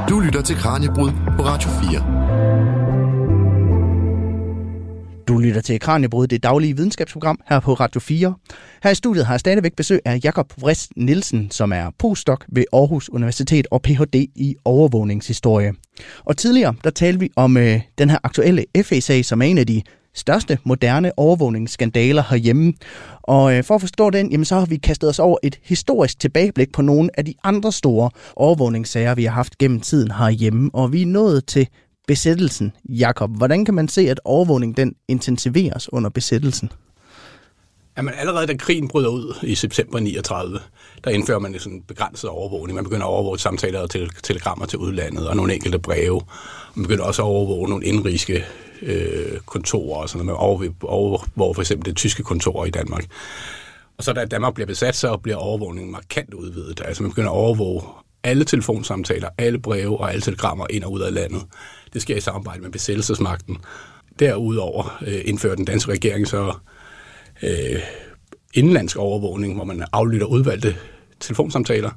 [0.10, 2.83] Du lytter til Kranjebrud på Radio 4.
[5.28, 8.34] Du lytter til Kranjebrud, det daglige videnskabsprogram her på Radio 4.
[8.84, 12.64] Her i studiet har jeg stadigvæk besøg af Jakob Vrist Nielsen, som er postdoc ved
[12.74, 14.16] Aarhus Universitet og Ph.D.
[14.36, 15.74] i overvågningshistorie.
[16.26, 19.68] Og tidligere, der talte vi om øh, den her aktuelle FE-sag, som er en af
[19.68, 19.82] de
[20.16, 22.74] største moderne overvågningsskandaler herhjemme.
[23.22, 26.20] Og øh, for at forstå den, jamen, så har vi kastet os over et historisk
[26.20, 30.70] tilbageblik på nogle af de andre store overvågningssager, vi har haft gennem tiden herhjemme.
[30.74, 31.68] Og vi er nået til
[32.08, 33.38] besættelsen, Jakob.
[33.38, 36.72] Hvordan kan man se, at overvågning den intensiveres under besættelsen?
[37.98, 40.60] Jamen allerede da krigen bryder ud i september 39,
[41.04, 42.76] der indfører man en sådan begrænset overvågning.
[42.76, 43.90] Man begynder at overvåge samtaler og
[44.24, 46.22] telegrammer til udlandet og nogle enkelte breve.
[46.76, 48.46] Man begynder også at overvåge nogle indriske
[48.82, 50.40] øh, kontorer og sådan noget.
[50.40, 53.06] Man overvåger for eksempel det tyske kontor i Danmark.
[53.98, 56.82] Og så da Danmark bliver besat, så bliver overvågningen markant udvidet.
[56.86, 57.82] Altså man begynder at overvåge
[58.24, 61.42] alle telefonsamtaler, alle breve og alle telegrammer ind og ud af landet.
[61.94, 63.58] Det sker i samarbejde med besættelsesmagten.
[64.20, 66.54] Derudover øh, indfører den danske regering så
[67.44, 67.80] øh,
[68.54, 70.76] indlandsk overvågning, hvor man aflytter udvalgte
[71.20, 71.92] telefonsamtaler,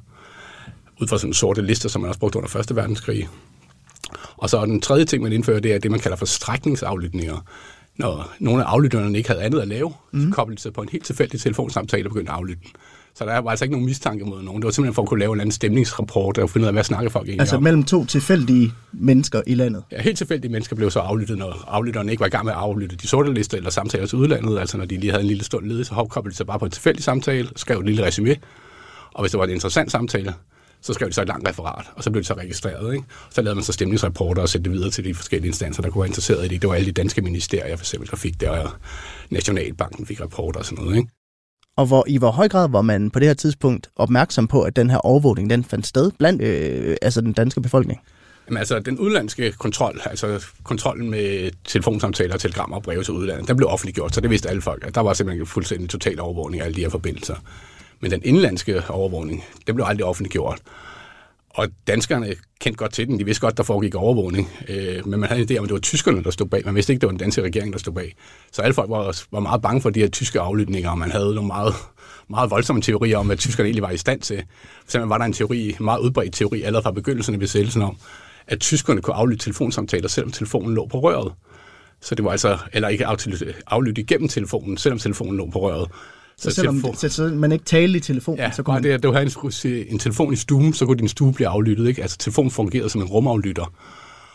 [1.01, 2.75] ud fra sådan sorte lister, som man også brugte under 1.
[2.75, 3.27] verdenskrig.
[4.37, 7.45] Og så den tredje ting, man indfører, det er det, man kalder for strækningsaflytninger.
[7.95, 10.21] Når nogle af aflytterne ikke havde andet at lave, mm.
[10.21, 12.71] så koblede de sig på en helt tilfældig telefonsamtale og begyndte at aflytte den.
[13.17, 14.61] Så der var altså ikke nogen mistanke mod nogen.
[14.61, 16.83] Det var simpelthen for at kunne lave en anden stemningsrapport og finde ud af, hvad
[16.83, 17.63] snakker folk egentlig Altså om.
[17.63, 19.83] mellem to tilfældige mennesker i landet?
[19.91, 22.59] Ja, helt tilfældige mennesker blev så aflyttet, når aflytterne ikke var i gang med at
[22.59, 24.59] aflytte de sorte lister eller samtaler til udlandet.
[24.59, 26.65] Altså når de lige havde en lille stund ledet, så koblede de sig bare på
[26.65, 28.35] en tilfældig samtale, skrev et lille resume.
[29.13, 30.33] Og hvis det var en interessant samtale,
[30.81, 32.93] så skrev de så et langt referat, og så blev det så registreret.
[32.93, 33.05] Ikke?
[33.29, 35.99] Så lavede man så stemningsrapporter og sendte det videre til de forskellige instanser, der kunne
[36.01, 36.61] være interesseret i det.
[36.61, 38.69] Det var alle de danske ministerier, for eksempel, der fik det, og
[39.29, 40.97] Nationalbanken fik rapporter og sådan noget.
[40.97, 41.09] Ikke?
[41.77, 44.75] Og hvor, i hvor høj grad var man på det her tidspunkt opmærksom på, at
[44.75, 47.99] den her overvågning den fandt sted blandt øh, altså den danske befolkning?
[48.47, 53.57] Jamen altså, den udlandske kontrol, altså kontrollen med telefonsamtaler, telegrammer og breve til udlandet, den
[53.57, 56.65] blev offentliggjort, så det vidste alle folk, at der var simpelthen fuldstændig total overvågning af
[56.65, 57.35] alle de her forbindelser.
[57.99, 60.59] Men den indlandske overvågning, den blev aldrig offentliggjort
[61.57, 63.19] og danskerne kendte godt til den.
[63.19, 64.49] De vidste godt, der foregik overvågning.
[64.67, 66.61] Øh, men man havde en idé om, at det var tyskerne, der stod bag.
[66.65, 68.15] Man vidste ikke, det var den danske regering, der stod bag.
[68.51, 71.35] Så alle folk var, var meget bange for de her tyske aflytninger, og man havde
[71.35, 71.73] nogle meget,
[72.29, 74.43] meget voldsomme teorier om, hvad tyskerne egentlig var i stand til.
[74.89, 77.97] For var der en teori, en meget udbredt teori, allerede fra begyndelsen af besættelsen om,
[78.47, 81.33] at tyskerne kunne aflytte telefonsamtaler, selvom telefonen lå på røret.
[82.01, 85.91] Så det var altså, eller ikke aflytte, aflytte igennem telefonen, selvom telefonen lå på røret.
[86.39, 86.95] Så, selvom telefon...
[86.95, 88.83] så, så man ikke talte i telefonen, ja, så kunne man...
[88.83, 91.87] det, det var en, en telefon i stuen, så kunne din stue blive aflyttet.
[91.87, 92.01] Ikke?
[92.01, 93.73] Altså telefonen fungerede som en rumaflytter.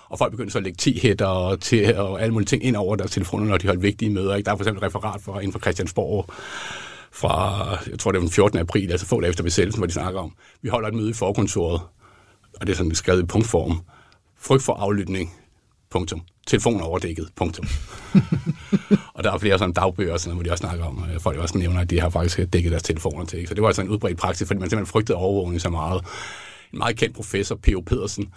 [0.09, 2.77] Og folk begyndte så at lægge 10 hætter og, til, og alle mulige ting ind
[2.77, 4.35] over deres telefoner, når de holdt vigtige møder.
[4.35, 4.47] Ikke?
[4.47, 6.27] Der er for eksempel et referat fra, inden for Christiansborg
[7.13, 8.59] fra, jeg tror det var den 14.
[8.59, 10.33] april, altså få dage efter besættelsen, hvor de snakker om,
[10.63, 11.81] vi holder et møde i forkontoret,
[12.61, 13.81] og det er sådan skrevet i punktform.
[14.39, 15.35] Frygt for aflytning,
[15.91, 16.21] punktum.
[16.47, 17.67] Telefon overdækket, punktum.
[19.15, 21.59] og der er flere sådan dagbøger, sådan, hvor de også snakker om, øh, folk også
[21.59, 23.39] nævner, at de har faktisk dækket deres telefoner til.
[23.39, 23.49] Ikke?
[23.49, 26.05] Så det var altså en udbredt praksis, fordi man simpelthen frygtede overvågning så meget.
[26.73, 27.81] En meget kendt professor, P.O.
[27.81, 28.29] Pedersen,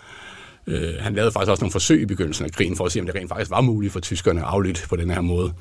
[0.67, 3.05] øh, han lavede faktisk også nogle forsøg i begyndelsen af krigen, for at se, om
[3.05, 5.53] det rent faktisk var muligt for tyskerne at aflytte på den her måde.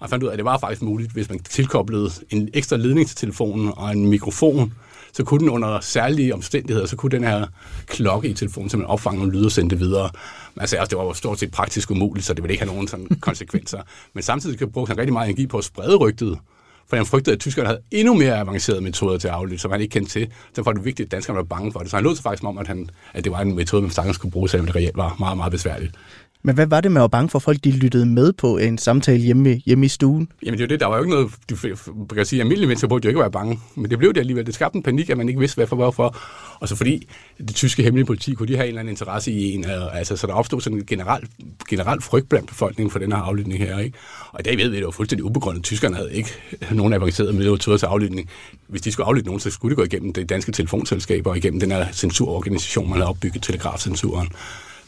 [0.00, 2.76] Og jeg fandt ud af, at det var faktisk muligt, hvis man tilkoblede en ekstra
[2.76, 4.72] ledning til telefonen og en mikrofon,
[5.12, 7.46] så kunne den under særlige omstændigheder, så kunne den her
[7.86, 10.10] klokke i telefonen simpelthen opfange nogle lyde og sende det videre.
[10.64, 13.06] Sagde også, det var stort set praktisk umuligt, så det ville ikke have nogen sådan
[13.20, 13.82] konsekvenser.
[14.14, 16.38] Men samtidig kan bruge han rigtig meget energi på at sprede rygtet,
[16.88, 19.80] for han frygtede, at tyskerne havde endnu mere avancerede metoder til at aflytte, som han
[19.80, 20.28] ikke kendte til.
[20.56, 21.90] Derfor var det vigtigt, at danskerne var bange for det.
[21.90, 24.18] Så han lød sig faktisk om, at, han, at det var en metode, man sagtens
[24.18, 25.94] kunne bruge, selvom det reelt var meget, meget besværligt.
[26.42, 28.78] Men hvad var det med at være bange for, folk de lyttede med på en
[28.78, 30.28] samtale hjemme, hjemme i stuen?
[30.42, 31.56] Jamen det er jo det, der var jo ikke noget, du
[32.14, 33.60] kan sige, almindelige mennesker burde jo ikke være bange.
[33.74, 34.46] Men det blev det alligevel.
[34.46, 36.16] Det skabte en panik, at man ikke vidste, hvad for hvorfor.
[36.60, 39.54] Og så fordi det tyske hemmelige politi kunne de have en eller anden interesse i
[39.54, 39.64] en.
[39.64, 41.22] Øh, altså, så der opstod sådan en generel,
[41.68, 43.78] generel frygt blandt befolkningen for den her aflytning her.
[43.78, 43.98] Ikke?
[44.32, 45.64] Og i dag ved vi, at det var fuldstændig ubegrundet.
[45.64, 46.30] Tyskerne havde ikke
[46.70, 48.28] nogen avancerede metoder til aflytning.
[48.68, 51.60] Hvis de skulle aflytte nogen, så skulle det gå igennem det danske telefonselskaber og igennem
[51.60, 54.28] den her censurorganisation, man havde opbygget telegrafcensuren.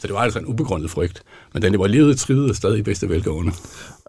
[0.03, 1.23] Så det var altså en ubegrundet frygt.
[1.53, 3.51] Men den var levet trivet stadig i bedste velgående.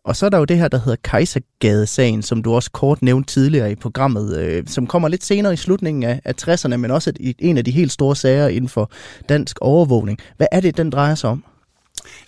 [0.04, 3.32] Og så er der jo det her, der hedder Kejsergade-sagen, som du også kort nævnte
[3.32, 7.12] tidligere i programmet, øh, som kommer lidt senere i slutningen af, af 60'erne, men også
[7.20, 8.90] et, en af de helt store sager inden for
[9.28, 10.18] dansk overvågning.
[10.36, 11.44] Hvad er det, den drejer sig om?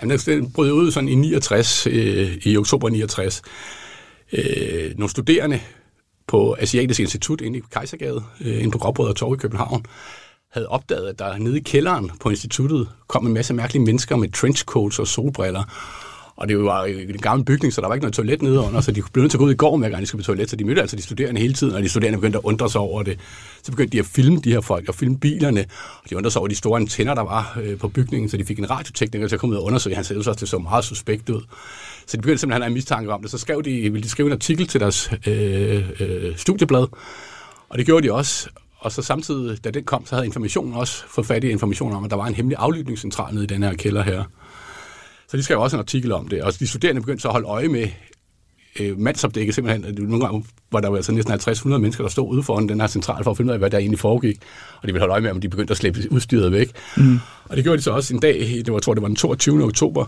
[0.02, 3.42] Jamen, den brød ud sådan i 69, øh, i oktober 69.
[4.32, 5.60] Øh, nogle studerende
[6.26, 9.84] på Asiatisk Institut inde i Kejsergade, øh, inde på Gråbrød og Torv i København,
[10.56, 14.28] havde opdaget, at der nede i kælderen på instituttet kom en masse mærkelige mennesker med
[14.32, 15.64] trenchcoats og solbriller.
[16.36, 18.92] Og det var en gammel bygning, så der var ikke noget toilet nede under, så
[18.92, 20.50] de blev nødt til at gå ud i går, med, at de skulle på toilet,
[20.50, 22.80] så de mødte altså de studerende hele tiden, og de studerende begyndte at undre sig
[22.80, 23.18] over det.
[23.62, 25.64] Så begyndte de at filme de her folk, og filme bilerne,
[26.04, 28.44] og de undrede sig over de store antenner, der var øh, på bygningen, så de
[28.44, 31.30] fik en radiotekniker til at komme ud og undersøge hans så det så meget suspekt
[31.30, 31.42] ud.
[32.06, 33.30] Så de begyndte simpelthen at have en mistanke om det.
[33.30, 36.86] Så skrev de, ville de skrive en artikel til deres øh, øh, studieblad,
[37.68, 38.48] og det gjorde de også.
[38.86, 42.04] Og så samtidig, da den kom, så havde informationen også fået fat i information om,
[42.04, 44.24] at der var en hemmelig aflytningscentral nede i den her kælder her.
[45.28, 47.46] Så de skrev også en artikel om det, og de studerende begyndte så at holde
[47.46, 47.88] øje med
[48.80, 49.94] øh, mandsopdækket simpelthen.
[50.08, 52.86] Nogle gange var der jo altså næsten 50-100 mennesker, der stod ude foran den her
[52.86, 54.38] central for at finde ud af, hvad der egentlig foregik.
[54.82, 56.70] Og de ville holde øje med, om de begyndte at slæbe udstyret væk.
[56.96, 57.18] Mm.
[57.44, 59.16] Og det gjorde de så også en dag, det var, jeg tror, det var den
[59.16, 59.64] 22.
[59.64, 60.04] oktober,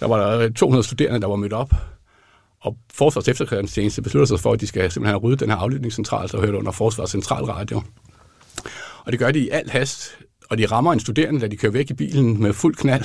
[0.00, 1.74] der var der 200 studerende, der var mødt op
[2.64, 6.40] og Forsvars efterkræftstjeneste beslutter sig for, at de skal simpelthen rydde den her aflytningscentral, der
[6.40, 7.82] hørte under Forsvars Centralradio.
[9.04, 10.16] Og det gør de i al hast,
[10.50, 13.04] og de rammer en studerende, da de kører væk i bilen med fuld knald,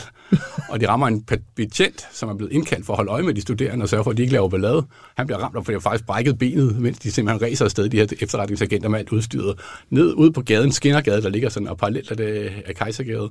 [0.70, 1.26] og de rammer en
[1.56, 4.12] betjent, som er blevet indkaldt for at holde øje med de studerende og sørge for,
[4.12, 4.86] at de ikke laver ballade.
[5.18, 7.98] Han bliver ramt, fordi de har faktisk brækket benet, mens de simpelthen racer afsted, de
[7.98, 12.12] her efterretningsagenter med alt udstyret, ned ud på gaden, Skinnergade, der ligger sådan og parallelt
[12.12, 13.30] af, det, af Kejsergade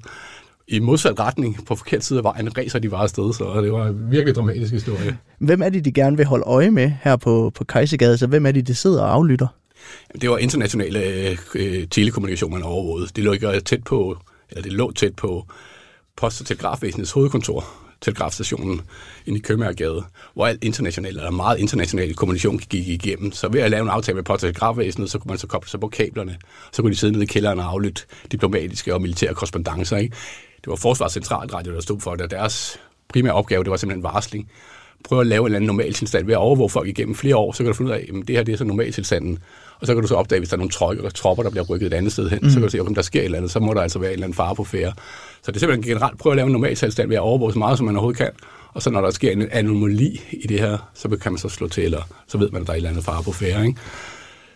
[0.69, 3.87] i modsat retning på forkert side af vejen, racer de bare afsted, så det var
[3.87, 5.19] en virkelig dramatisk historie.
[5.39, 8.19] Hvem er det, de gerne vil holde øje med her på, på Kejsergade?
[8.19, 9.47] Så hvem er det, de sidder og aflytter?
[10.20, 13.09] Det var internationale øh, øh, telekommunikation, man overvågede.
[13.16, 14.18] Det lå ikke øh, tæt på,
[14.51, 15.47] eller det lå tæt på
[16.16, 17.64] Post- og Telegrafvæsenets hovedkontor,
[18.01, 18.81] telegrafstationen
[19.26, 20.05] inde i Købmagergade,
[20.35, 23.33] hvor alt international, eller meget international kommunikation gik igennem.
[23.33, 25.70] Så ved at lave en aftale med Post- og Telegrafvæsenet, så kunne man så koble
[25.70, 26.37] sig på kablerne.
[26.72, 28.03] Så kunne de sidde nede i kælderen og aflytte
[28.33, 29.97] diplomatiske og militære korrespondencer.
[29.97, 30.16] Ikke?
[30.61, 34.51] Det var Forsvarscentralradio, der stod for det, deres primære opgave, det var simpelthen varsling
[35.05, 37.53] prøve at lave en eller anden normal tilstand ved at overvåge folk igennem flere år,
[37.53, 39.39] så kan du finde ud af, at det her det er så normal tilstanden.
[39.81, 41.87] Og så kan du så opdage, hvis der er nogle tropper, tropper der bliver rykket
[41.87, 42.49] et andet sted hen, mm.
[42.49, 44.11] så kan du se, om der sker et eller andet, så må der altså være
[44.11, 44.93] en eller anden fare på færre.
[45.43, 47.79] Så det er simpelthen generelt prøve at lave en normaltilstand ved at overvåge så meget,
[47.79, 48.31] som man overhovedet kan.
[48.72, 51.68] Og så når der sker en anomali i det her, så kan man så slå
[51.68, 53.66] til, eller så ved man, at der er et eller andet fare på færre.
[53.66, 53.81] Ikke?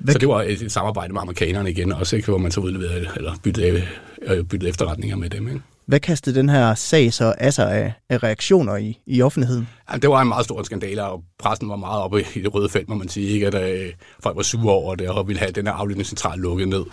[0.09, 3.09] Så det var et, et samarbejde med amerikanerne igen, også ikke, hvor man så udleverede
[3.17, 3.83] eller byttede,
[4.23, 5.49] øh, byttede efterretninger med dem.
[5.49, 5.61] Ikke?
[5.87, 9.69] Hvad kastede den her sag så af sig af, af reaktioner i, i offentligheden?
[9.93, 12.69] Ja, det var en meget stor skandale, og pressen var meget oppe i det røde
[12.69, 13.29] felt, må man sige.
[13.29, 13.47] Ikke?
[13.47, 16.85] At øh, folk var sure over det, og ville have den her aflytningscentral lukket ned.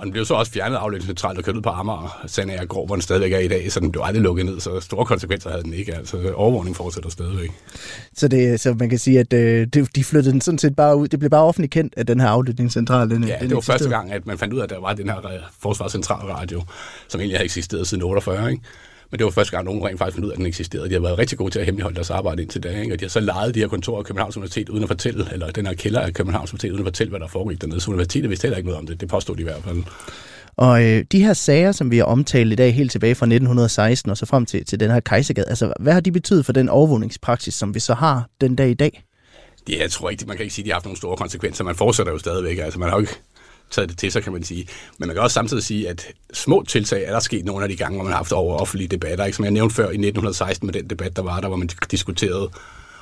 [0.00, 2.94] Og den blev så også fjernet afløbscentralt og kørt ud på Amager, Sandager Grov, hvor
[2.94, 5.62] den stadigvæk er i dag, så den blev aldrig lukket ned, så store konsekvenser havde
[5.62, 5.94] den ikke.
[5.94, 7.50] Altså overvågning fortsætter stadigvæk.
[8.14, 11.08] Så, det, så man kan sige, at øh, de flyttede den sådan set bare ud.
[11.08, 13.88] Det blev bare offentligt kendt, at den her aflytningscentral, den Ja, den det var første
[13.88, 16.62] gang, at man fandt ud af, at der var den her forsvarscentralradio,
[17.08, 18.62] som egentlig har eksisteret siden 48, ikke?
[19.10, 20.88] Men det var første gang, nogen rent faktisk fandt ud af, at den eksisterede.
[20.88, 22.94] De har været rigtig gode til at hemmeligholde deres arbejde indtil da, ikke?
[22.94, 25.50] og de har så lejet de her kontorer af Københavns Universitet uden at fortælle, eller
[25.50, 27.80] den her kælder af Københavns Universitet uden at fortælle, hvad der foregik dernede.
[27.80, 29.00] Så universitetet vidste heller ikke noget om det.
[29.00, 29.82] Det påstod de i hvert fald.
[30.56, 34.10] Og øh, de her sager, som vi har omtalt i dag, helt tilbage fra 1916
[34.10, 36.68] og så frem til, til den her kejsergade, altså hvad har de betydet for den
[36.68, 39.02] overvågningspraksis, som vi så har den dag i dag?
[39.66, 41.64] Det, jeg tror ikke, man kan ikke sige, at de har haft nogle store konsekvenser.
[41.64, 42.58] Man fortsætter jo stadigvæk.
[42.58, 43.14] Altså, man har jo ikke
[43.70, 44.66] taget det til sig, kan man sige.
[44.98, 47.76] Men man kan også samtidig sige, at små tiltag er der sket nogle af de
[47.76, 49.24] gange, hvor man har haft over offentlige debatter.
[49.24, 49.36] Ikke?
[49.36, 52.50] Som jeg nævnte før i 1916 med den debat, der var der, hvor man diskuterede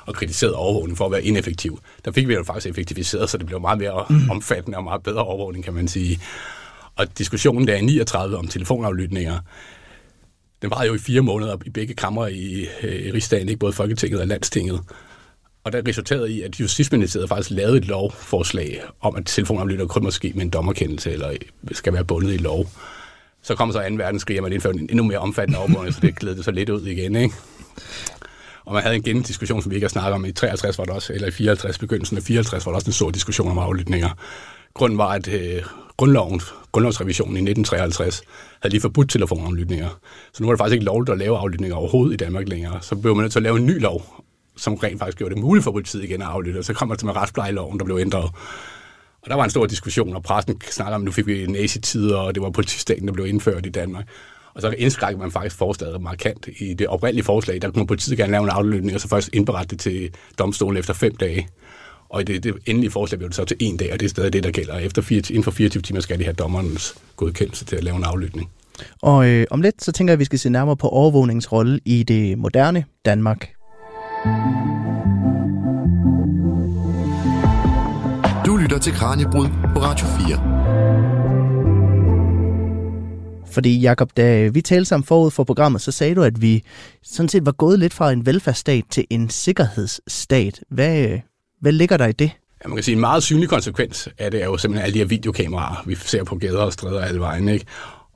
[0.05, 1.79] og kritiserede overvågning for at være ineffektiv.
[2.05, 4.29] Der fik vi jo faktisk effektiviseret, så det blev meget mere mm.
[4.29, 6.19] omfattende og meget bedre overvågning, kan man sige.
[6.95, 9.39] Og diskussionen der i 39 om telefonaflytninger,
[10.61, 13.73] den var jo i fire måneder i begge kammer i, øh, i Rigsdagen, ikke både
[13.73, 14.81] Folketinget og Landstinget.
[15.69, 20.11] Og der resulterede i, at Justitsministeriet faktisk lavede et lovforslag om, at telefonaflytter kun må
[20.11, 21.31] ske med en dommerkendelse, eller
[21.71, 22.69] skal være bundet i lov.
[23.41, 23.95] Så kom så 2.
[23.95, 26.69] verdenskrig, og man indførte en endnu mere omfattende overvågning, så det glædede det så lidt
[26.69, 27.15] ud igen.
[27.15, 27.35] Ikke?
[28.65, 30.25] Og man havde en gendiskussion, som vi ikke har snakket om.
[30.25, 32.93] I 53 var det også, eller i 54, begyndelsen af 54, var der også en
[32.93, 34.09] stor diskussion om aflytninger.
[34.73, 35.63] Grunden var, at øh,
[35.97, 36.41] grundloven,
[36.71, 38.21] grundlovsrevisionen i 1953
[38.61, 39.99] havde lige forbudt telefonaflytninger.
[40.33, 42.81] Så nu var det faktisk ikke lovligt at lave aflytninger overhovedet i Danmark længere.
[42.81, 44.23] Så blev man nødt til at lave en ny lov,
[44.59, 46.57] som rent faktisk gjorde det muligt for politiet igen at aflytte.
[46.57, 48.31] Og så kommer det med retsplejeloven, der blev ændret.
[49.21, 52.17] Og der var en stor diskussion, og pressen snakker om, at nu fik vi nazi-tider,
[52.17, 54.07] og det var politistaten, der blev indført i Danmark.
[54.53, 56.47] Og så indskrænkede man faktisk forslaget markant.
[56.59, 59.75] I det oprindelige forslag, der kunne politiet gerne lave en aflytning, og så først indberette
[59.75, 61.47] det til domstolen efter fem dage.
[62.09, 64.09] Og i det, det endelige forslag blev det så til en dag, og det er
[64.09, 64.77] stadig det, der gælder.
[64.77, 68.03] Efter 4, inden for 24 timer skal de have dommerens godkendelse til at lave en
[68.03, 68.49] aflytning.
[69.01, 72.03] Og øh, om lidt, så tænker jeg, at vi skal se nærmere på overvågningsrolle i
[72.03, 73.58] det moderne Danmark.
[78.45, 80.39] Du lytter til Kranjebrud på Radio 4.
[83.51, 86.63] Fordi Jakob, da vi talte sammen forud for programmet, så sagde du, at vi
[87.03, 90.59] sådan set var gået lidt fra en velfærdsstat til en sikkerhedsstat.
[90.69, 91.19] Hvad,
[91.61, 92.31] hvad ligger der i det?
[92.63, 94.99] Ja, man kan sige, en meget synlig konsekvens af det er jo simpelthen alle de
[94.99, 97.65] her videokameraer, vi ser på gader og stræder alle vejen, ikke?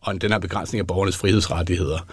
[0.01, 2.07] og den her begrænsning af borgernes frihedsrettigheder.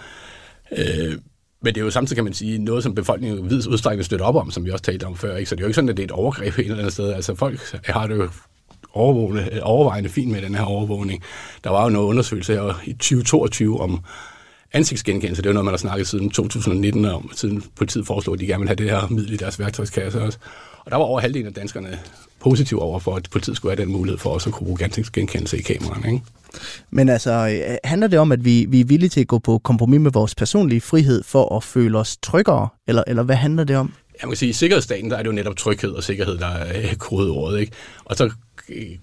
[0.77, 1.17] Øh,
[1.61, 4.25] men det er jo samtidig, kan man sige, noget, som befolkningen i vidt udstrækning støtter
[4.25, 5.35] op om, som vi også talte om før.
[5.37, 5.49] Ikke?
[5.49, 7.13] Så det er jo ikke sådan, at det er et overgreb et eller andet sted.
[7.13, 8.29] Altså folk har det jo
[8.93, 11.23] overvågende, overvejende fint med den her overvågning.
[11.63, 13.99] Der var jo noget undersøgelse her i 2022 om
[14.73, 15.41] ansigtsgenkendelse.
[15.41, 18.47] Det er jo noget, man har snakket siden 2019 om, siden politiet foreslog, at de
[18.47, 20.37] gerne vil have det her middel i deres værktøjskasse også.
[20.85, 21.99] Og der var over halvdelen af danskerne
[22.39, 25.57] positiv over for, at politiet skulle have den mulighed for også at kunne bruge ansigtsgenkendelse
[25.57, 26.13] i kameraerne.
[26.13, 26.25] Ikke?
[26.89, 29.57] Men altså, øh, handler det om, at vi, vi er villige til at gå på
[29.57, 32.67] kompromis med vores personlige frihed for at føle os tryggere?
[32.87, 33.93] Eller, eller hvad handler det om?
[34.21, 36.95] Jeg må sige, i sikkerhedsstaten, der er det jo netop tryghed og sikkerhed, der er
[36.95, 37.59] kodeordet.
[37.59, 37.71] Ikke?
[38.05, 38.31] Og så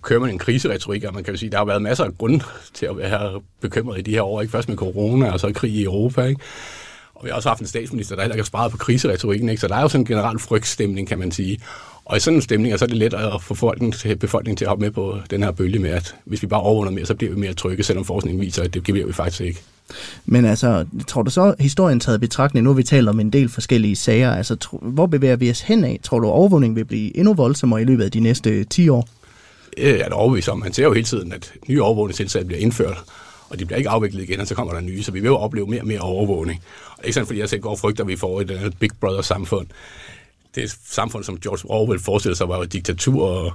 [0.02, 2.44] kører man en kriseretorik, og man kan jo sige, der har været masser af grunde
[2.74, 4.40] til at være bekymret i de her år.
[4.40, 4.50] Ikke?
[4.50, 6.22] Først med corona, og så krig i Europa.
[6.22, 6.40] Ikke?
[7.14, 9.48] Og vi har også haft en statsminister, der heller ikke har sparet på kriseretorikken.
[9.48, 9.60] Ikke?
[9.60, 11.60] Så der er jo sådan en generel frygtstemning, kan man sige.
[12.04, 14.64] Og i sådan en stemning så er det let at få befolkningen til, befolkningen til
[14.64, 17.14] at hoppe med på den her bølge med, at hvis vi bare overvågner mere, så
[17.14, 19.60] bliver vi mere trygge, selvom forskningen viser, at det bliver vi faktisk ikke.
[20.26, 23.48] Men altså, tror du så, historien taget betragtning, nu har vi talt om en del
[23.48, 26.00] forskellige sager, altså tro, hvor bevæger vi os hen af?
[26.02, 29.08] Tror du, overvågning vil blive endnu voldsommere i løbet af de næste 10 år?
[29.78, 30.58] Øh, det er der overbevist om.
[30.58, 32.98] Man ser jo hele tiden, at nye overvågningstiltag bliver indført,
[33.50, 35.36] og de bliver ikke afviklet igen, og så kommer der nye, så vi vil jo
[35.36, 36.62] opleve mere og mere overvågning.
[36.90, 38.74] Og det er ikke sådan, fordi jeg selv går og frygter, at vi får et
[38.80, 39.66] Big Brother-samfund
[40.54, 43.52] det samfund, som George Orwell forestillede sig, var jo et diktatur og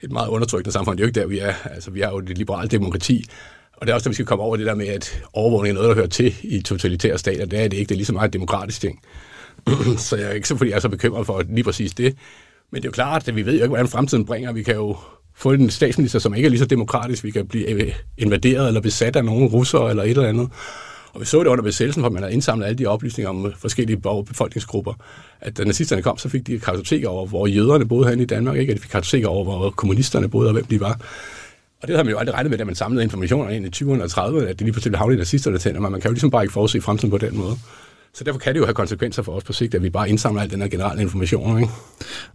[0.00, 0.98] et meget undertrykkende samfund.
[0.98, 1.54] Det er jo ikke der, vi er.
[1.64, 3.24] Altså, vi er jo et liberalt demokrati.
[3.76, 5.74] Og det er også at vi skal komme over det der med, at overvågning er
[5.74, 7.46] noget, der hører til i totalitære stater.
[7.46, 7.88] Det er det ikke.
[7.88, 9.00] Det er lige så meget et demokratisk ting.
[9.98, 12.16] så jeg er ikke så, fordi jeg er så bekymret for lige præcis det.
[12.70, 14.52] Men det er jo klart, at vi ved jo ikke, hvordan fremtiden bringer.
[14.52, 14.96] Vi kan jo
[15.36, 17.24] få en statsminister, som ikke er lige så demokratisk.
[17.24, 20.48] Vi kan blive øh, invaderet eller besat af nogle russere eller et eller andet.
[21.12, 23.52] Og vi så det under besættelsen, hvor man havde indsamlet alle de oplysninger om øh,
[23.58, 24.92] forskellige befolkningsgrupper.
[25.40, 28.56] At da nazisterne kom, så fik de kartoteker over, hvor jøderne boede herinde i Danmark,
[28.56, 28.70] ikke?
[28.70, 31.00] at de fik kartoteker over, hvor kommunisterne boede og hvem de var.
[31.82, 34.02] Og det havde man jo aldrig regnet med, da man samlede informationer ind i 20'erne
[34.02, 36.44] og 30'erne, at det lige pludselig havnede nazisterne tænder, men man kan jo ligesom bare
[36.44, 37.56] ikke forudse fremtiden på den måde.
[38.14, 40.42] Så derfor kan det jo have konsekvenser for os på sigt, at vi bare indsamler
[40.42, 41.58] al den her generelle information.
[41.58, 41.72] Ikke?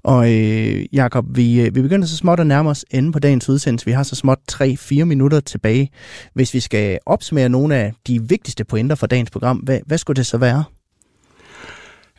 [0.04, 3.50] Og øh, Jakob, vi, øh, vi begynder så småt at nærme os enden på dagens
[3.50, 3.86] udsendelse.
[3.86, 5.92] Vi har så småt 3-4 minutter tilbage.
[6.34, 10.16] Hvis vi skal opsummere nogle af de vigtigste pointer for dagens program, hvad, hvad skulle
[10.16, 10.64] det så være?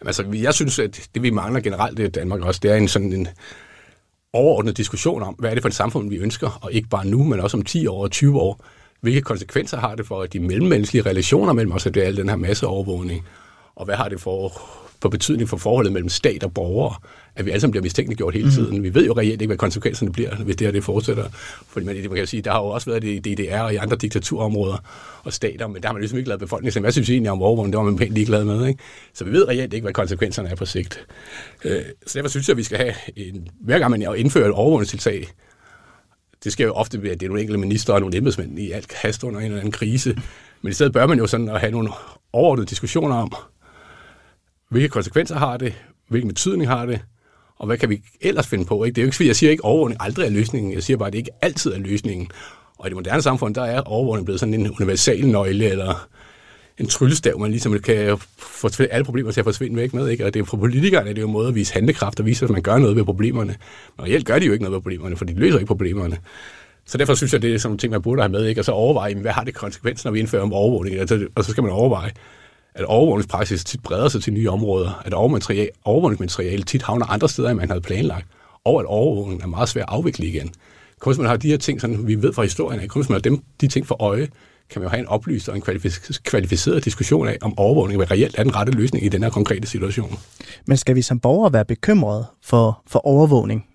[0.01, 2.89] Jamen, altså, jeg synes, at det vi mangler generelt i Danmark også, det er en
[2.89, 3.29] sådan en
[4.33, 7.25] overordnet diskussion om, hvad er det for et samfund, vi ønsker, og ikke bare nu,
[7.25, 8.65] men også om 10 år og 20 år
[9.01, 12.29] hvilke konsekvenser har det for de mellemmenneskelige relationer mellem os, at det er al den
[12.29, 13.27] her masseovervågning,
[13.81, 14.61] og hvad har det for,
[15.03, 16.95] for betydning for forholdet mellem stat og borgere,
[17.37, 18.77] at vi alle sammen bliver mistænkeliggjort hele tiden.
[18.77, 18.83] Mm.
[18.83, 21.25] Vi ved jo reelt ikke, hvad konsekvenserne bliver, hvis det her det fortsætter.
[21.69, 23.77] Fordi man, man kan sige, der har jo også været det i DDR og i
[23.77, 24.77] andre diktaturområder
[25.25, 26.83] og stater, men der har man ligesom ikke lavet befolkningen.
[26.83, 27.73] Hvad synes egentlig om overvågning?
[27.73, 28.67] Det var man pænt ligeglad med.
[28.67, 28.83] Ikke?
[29.15, 31.07] Så vi ved reelt ikke, hvad konsekvenserne er på sigt.
[31.65, 34.53] Øh, så derfor synes jeg, at vi skal have, en, hver gang man indfører et
[34.53, 35.27] overvågningstiltag,
[36.45, 38.71] det sker jo ofte ved, at det er nogle enkelte minister og nogle embedsmænd i
[38.71, 40.17] alt hast under en eller anden krise.
[40.63, 41.91] Men i stedet bør man jo sådan at have nogle
[42.33, 43.33] overordnede diskussioner om,
[44.71, 45.75] hvilke konsekvenser har det,
[46.09, 47.01] hvilken betydning har det,
[47.57, 48.85] og hvad kan vi ellers finde på?
[48.85, 48.95] Ikke?
[48.95, 50.73] Det er jo ikke fordi, jeg siger ikke, at overvågning aldrig er løsningen.
[50.73, 52.31] Jeg siger bare, at det ikke altid er løsningen.
[52.79, 56.09] Og i det moderne samfund, der er overvågning blevet sådan en universal nøgle, eller
[56.79, 60.09] en tryllestav, man ligesom kan få alle problemer til at forsvinde væk med.
[60.09, 60.27] Ikke?
[60.27, 62.45] Og det er for politikerne det er jo en måde at vise handlekraft og vise,
[62.45, 63.57] at man gør noget ved problemerne.
[63.97, 66.19] Men reelt gør de jo ikke noget ved problemerne, for de løser ikke problemerne.
[66.87, 68.61] Så derfor synes jeg, det er sådan nogle ting, man burde have med, ikke?
[68.61, 71.51] og så overveje, hvad har det konsekvenser, når vi indfører om overvågning, altså, og så
[71.51, 72.11] skal man overveje,
[72.75, 77.59] at overvågningspraksis tit breder sig til nye områder, at overvågningsmateriale tit havner andre steder, end
[77.59, 78.27] man havde planlagt,
[78.65, 80.51] og at overvågningen er meget svær at afvikle igen.
[81.01, 83.15] Kun hvis man har de her ting, sådan, vi ved fra historien, kun hvis man
[83.15, 84.29] har dem, de ting for øje,
[84.71, 85.63] kan man jo have en oplyst og en
[86.25, 89.69] kvalificeret diskussion af, om overvågning hvad reelt er den rette løsning i den her konkrete
[89.69, 90.19] situation.
[90.67, 93.67] Men skal vi som borgere være bekymrede for, for overvågning?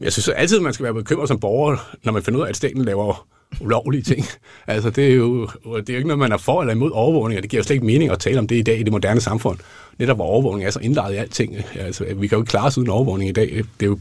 [0.00, 2.56] Jeg synes altid, man skal være bekymret som borger, når man finder ud af, at
[2.56, 3.26] staten laver
[3.60, 4.24] ulovlige ting.
[4.66, 7.38] Altså, det er jo det er jo ikke noget, man er for eller imod overvågning,
[7.38, 8.92] og det giver jo slet ikke mening at tale om det i dag i det
[8.92, 9.58] moderne samfund.
[9.98, 11.56] Netop hvor overvågning er så indlejret i alting.
[11.74, 13.48] Altså, vi kan jo ikke klare os uden overvågning i dag.
[13.80, 13.98] Det er jo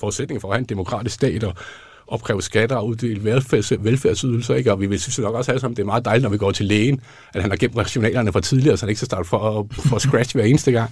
[0.00, 1.54] forudsætning for at have en demokratisk stat, og
[2.06, 4.72] opkræve skatter og uddele velfærds, velfærdsydelser, ikke?
[4.72, 6.50] og vi vil synes nok også have, sammen, det er meget dejligt, når vi går
[6.50, 7.00] til lægen,
[7.34, 10.36] at han har gemt rationalerne fra tidligere, så han ikke skal starte for, for scratch
[10.36, 10.90] hver eneste gang.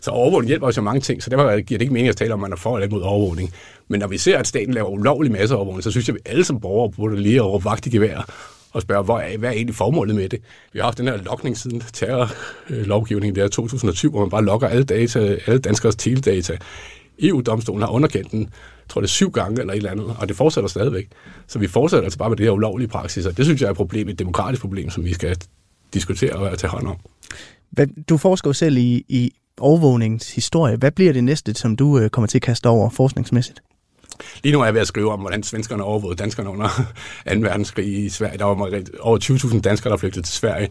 [0.00, 2.34] Så overvågning hjælper os jo mange ting, så derfor giver det ikke mening at tale
[2.34, 3.52] om, at man er for eller imod overvågning.
[3.88, 6.30] Men når vi ser, at staten laver ulovlig masse overvågning, så synes jeg, at vi
[6.30, 8.24] alle som borgere burde lige over vagt i gevær
[8.72, 10.40] og spørge, hvor er, hvad er egentlig formålet med det?
[10.72, 14.84] Vi har haft den her lokning siden terrorlovgivningen der 2020, hvor man bare lokker alle,
[14.84, 16.56] data, alle danskers teledata.
[17.22, 20.28] EU-domstolen har underkendt den, jeg tror det er syv gange eller et eller andet, og
[20.28, 21.08] det fortsætter stadigvæk.
[21.46, 23.70] Så vi fortsætter altså bare med det her ulovlige praksis, og det synes jeg er
[23.70, 25.36] et problem, et demokratisk problem, som vi skal
[25.94, 26.96] diskutere og tage hånd om.
[28.08, 30.76] Du forsker jo selv i, i overvågningens historie.
[30.76, 33.62] Hvad bliver det næste, som du øh, kommer til at kaste over forskningsmæssigt?
[34.42, 36.68] Lige nu er jeg ved at skrive om, hvordan svenskerne overvågede danskerne under
[37.34, 37.38] 2.
[37.40, 38.38] verdenskrig i Sverige.
[38.38, 40.68] Der var over 20.000 danskere, der flygtede til Sverige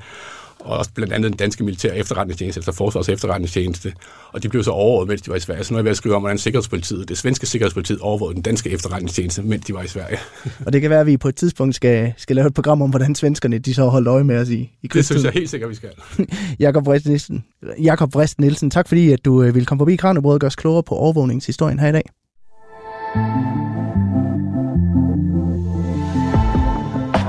[0.64, 3.93] og også blandt andet den danske militære efterretningstjeneste, altså forsvars efterretningstjeneste,
[4.32, 5.64] og de blev så overvåget, mens de var i Sverige.
[5.64, 8.43] Så nu er jeg ved at skrive om, hvordan sikkerhedspolitiet, det svenske sikkerhedspolitiet overvågede den
[8.43, 10.18] danske efterretningstjeneste, mens de var i Sverige.
[10.66, 12.89] og det kan være, at vi på et tidspunkt skal, skal lave et program om,
[12.89, 15.70] hvordan svenskerne de så holdt øje med os i, i Det synes jeg helt sikkert,
[15.70, 15.89] vi skal.
[16.59, 17.43] Jakob Vrist Nielsen,
[17.82, 20.55] Jakob Vrist Nielsen, tak fordi at du øh, ville komme forbi Kranjebrød og gøre os
[20.55, 22.03] klogere på overvågningshistorien her i dag.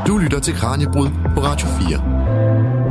[0.06, 2.81] Du lytter til Kranjebrud på Radio 4.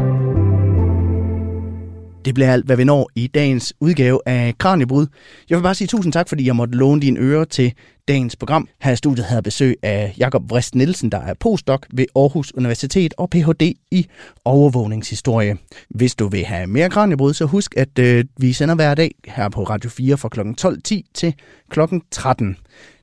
[2.25, 5.07] Det bliver alt, hvad vi når i dagens udgave af Kranjebrud.
[5.49, 7.73] Jeg vil bare sige tusind tak, fordi jeg måtte låne dine ører til
[8.07, 8.67] dagens program.
[8.81, 13.13] Her i studiet havde besøg af Jakob Vrist Nielsen, der er postdoc ved Aarhus Universitet
[13.17, 13.73] og Ph.D.
[13.91, 14.07] i
[14.45, 15.57] overvågningshistorie.
[15.89, 19.49] Hvis du vil have mere Kranjebrud, så husk, at øh, vi sender hver dag her
[19.49, 20.39] på Radio 4 fra kl.
[20.39, 21.33] 12.10 til
[21.69, 21.79] kl.
[22.11, 22.57] 13.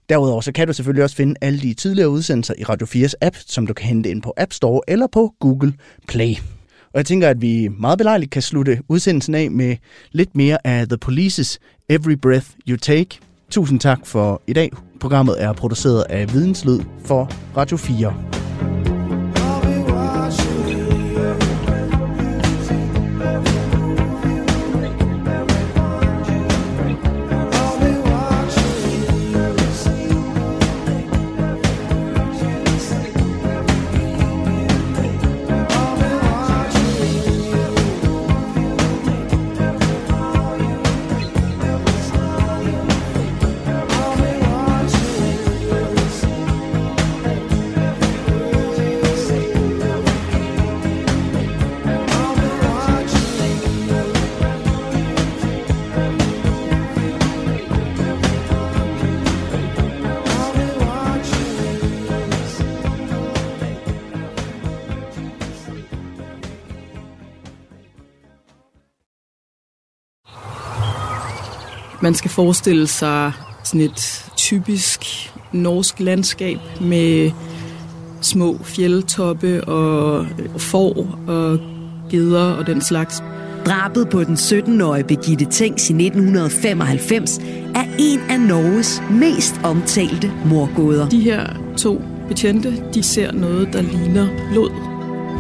[0.09, 3.37] Derudover så kan du selvfølgelig også finde alle de tidligere udsendelser i Radio 4's app,
[3.47, 5.73] som du kan hente ind på App Store eller på Google
[6.09, 6.35] Play.
[6.93, 9.77] Og jeg tænker, at vi meget belejligt kan slutte udsendelsen af med
[10.13, 11.57] lidt mere af The Police's
[11.89, 13.19] Every Breath You Take.
[13.51, 14.71] Tusind tak for i dag.
[15.01, 18.68] Programmet er produceret af Videnslyd for Radio 4.
[72.09, 73.33] Man skal forestille sig
[73.65, 75.05] sådan et typisk
[75.53, 77.31] norsk landskab med
[78.21, 80.27] små fjeldtoppe og
[80.59, 81.59] får og
[82.11, 83.23] geder og den slags.
[83.67, 87.39] Drabet på den 17-årige Birgitte Tengs i 1995
[87.75, 91.09] er en af Norges mest omtalte morgåder.
[91.09, 91.47] De her
[91.77, 94.71] to betjente, de ser noget, der ligner blod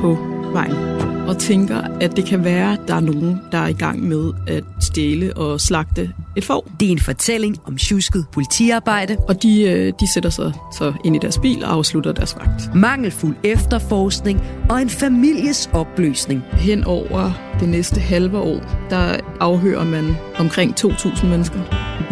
[0.00, 3.72] på vejen og tænker, at det kan være, at der er nogen, der er i
[3.72, 6.68] gang med at stjæle og slagte et får.
[6.80, 11.16] Det er en fortælling om tjusket politiarbejde, Og de, øh, de sætter sig så ind
[11.16, 12.74] i deres bil og afslutter deres vagt.
[12.74, 14.40] mangelfuld efterforskning
[14.70, 16.42] og en families opløsning.
[16.52, 17.30] Hen over
[17.60, 21.58] det næste halve år, der afhører man omkring 2.000 mennesker.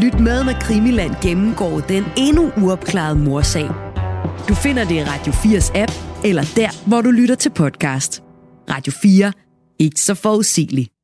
[0.03, 3.69] Lyt med, når Krimiland gennemgår den endnu uopklarede morsag.
[4.49, 5.93] Du finder det i Radio 4's app,
[6.25, 8.26] eller der, hvor du lytter til podcast.
[8.71, 9.33] Radio 4.
[9.79, 10.96] Ikke så forudsigeligt.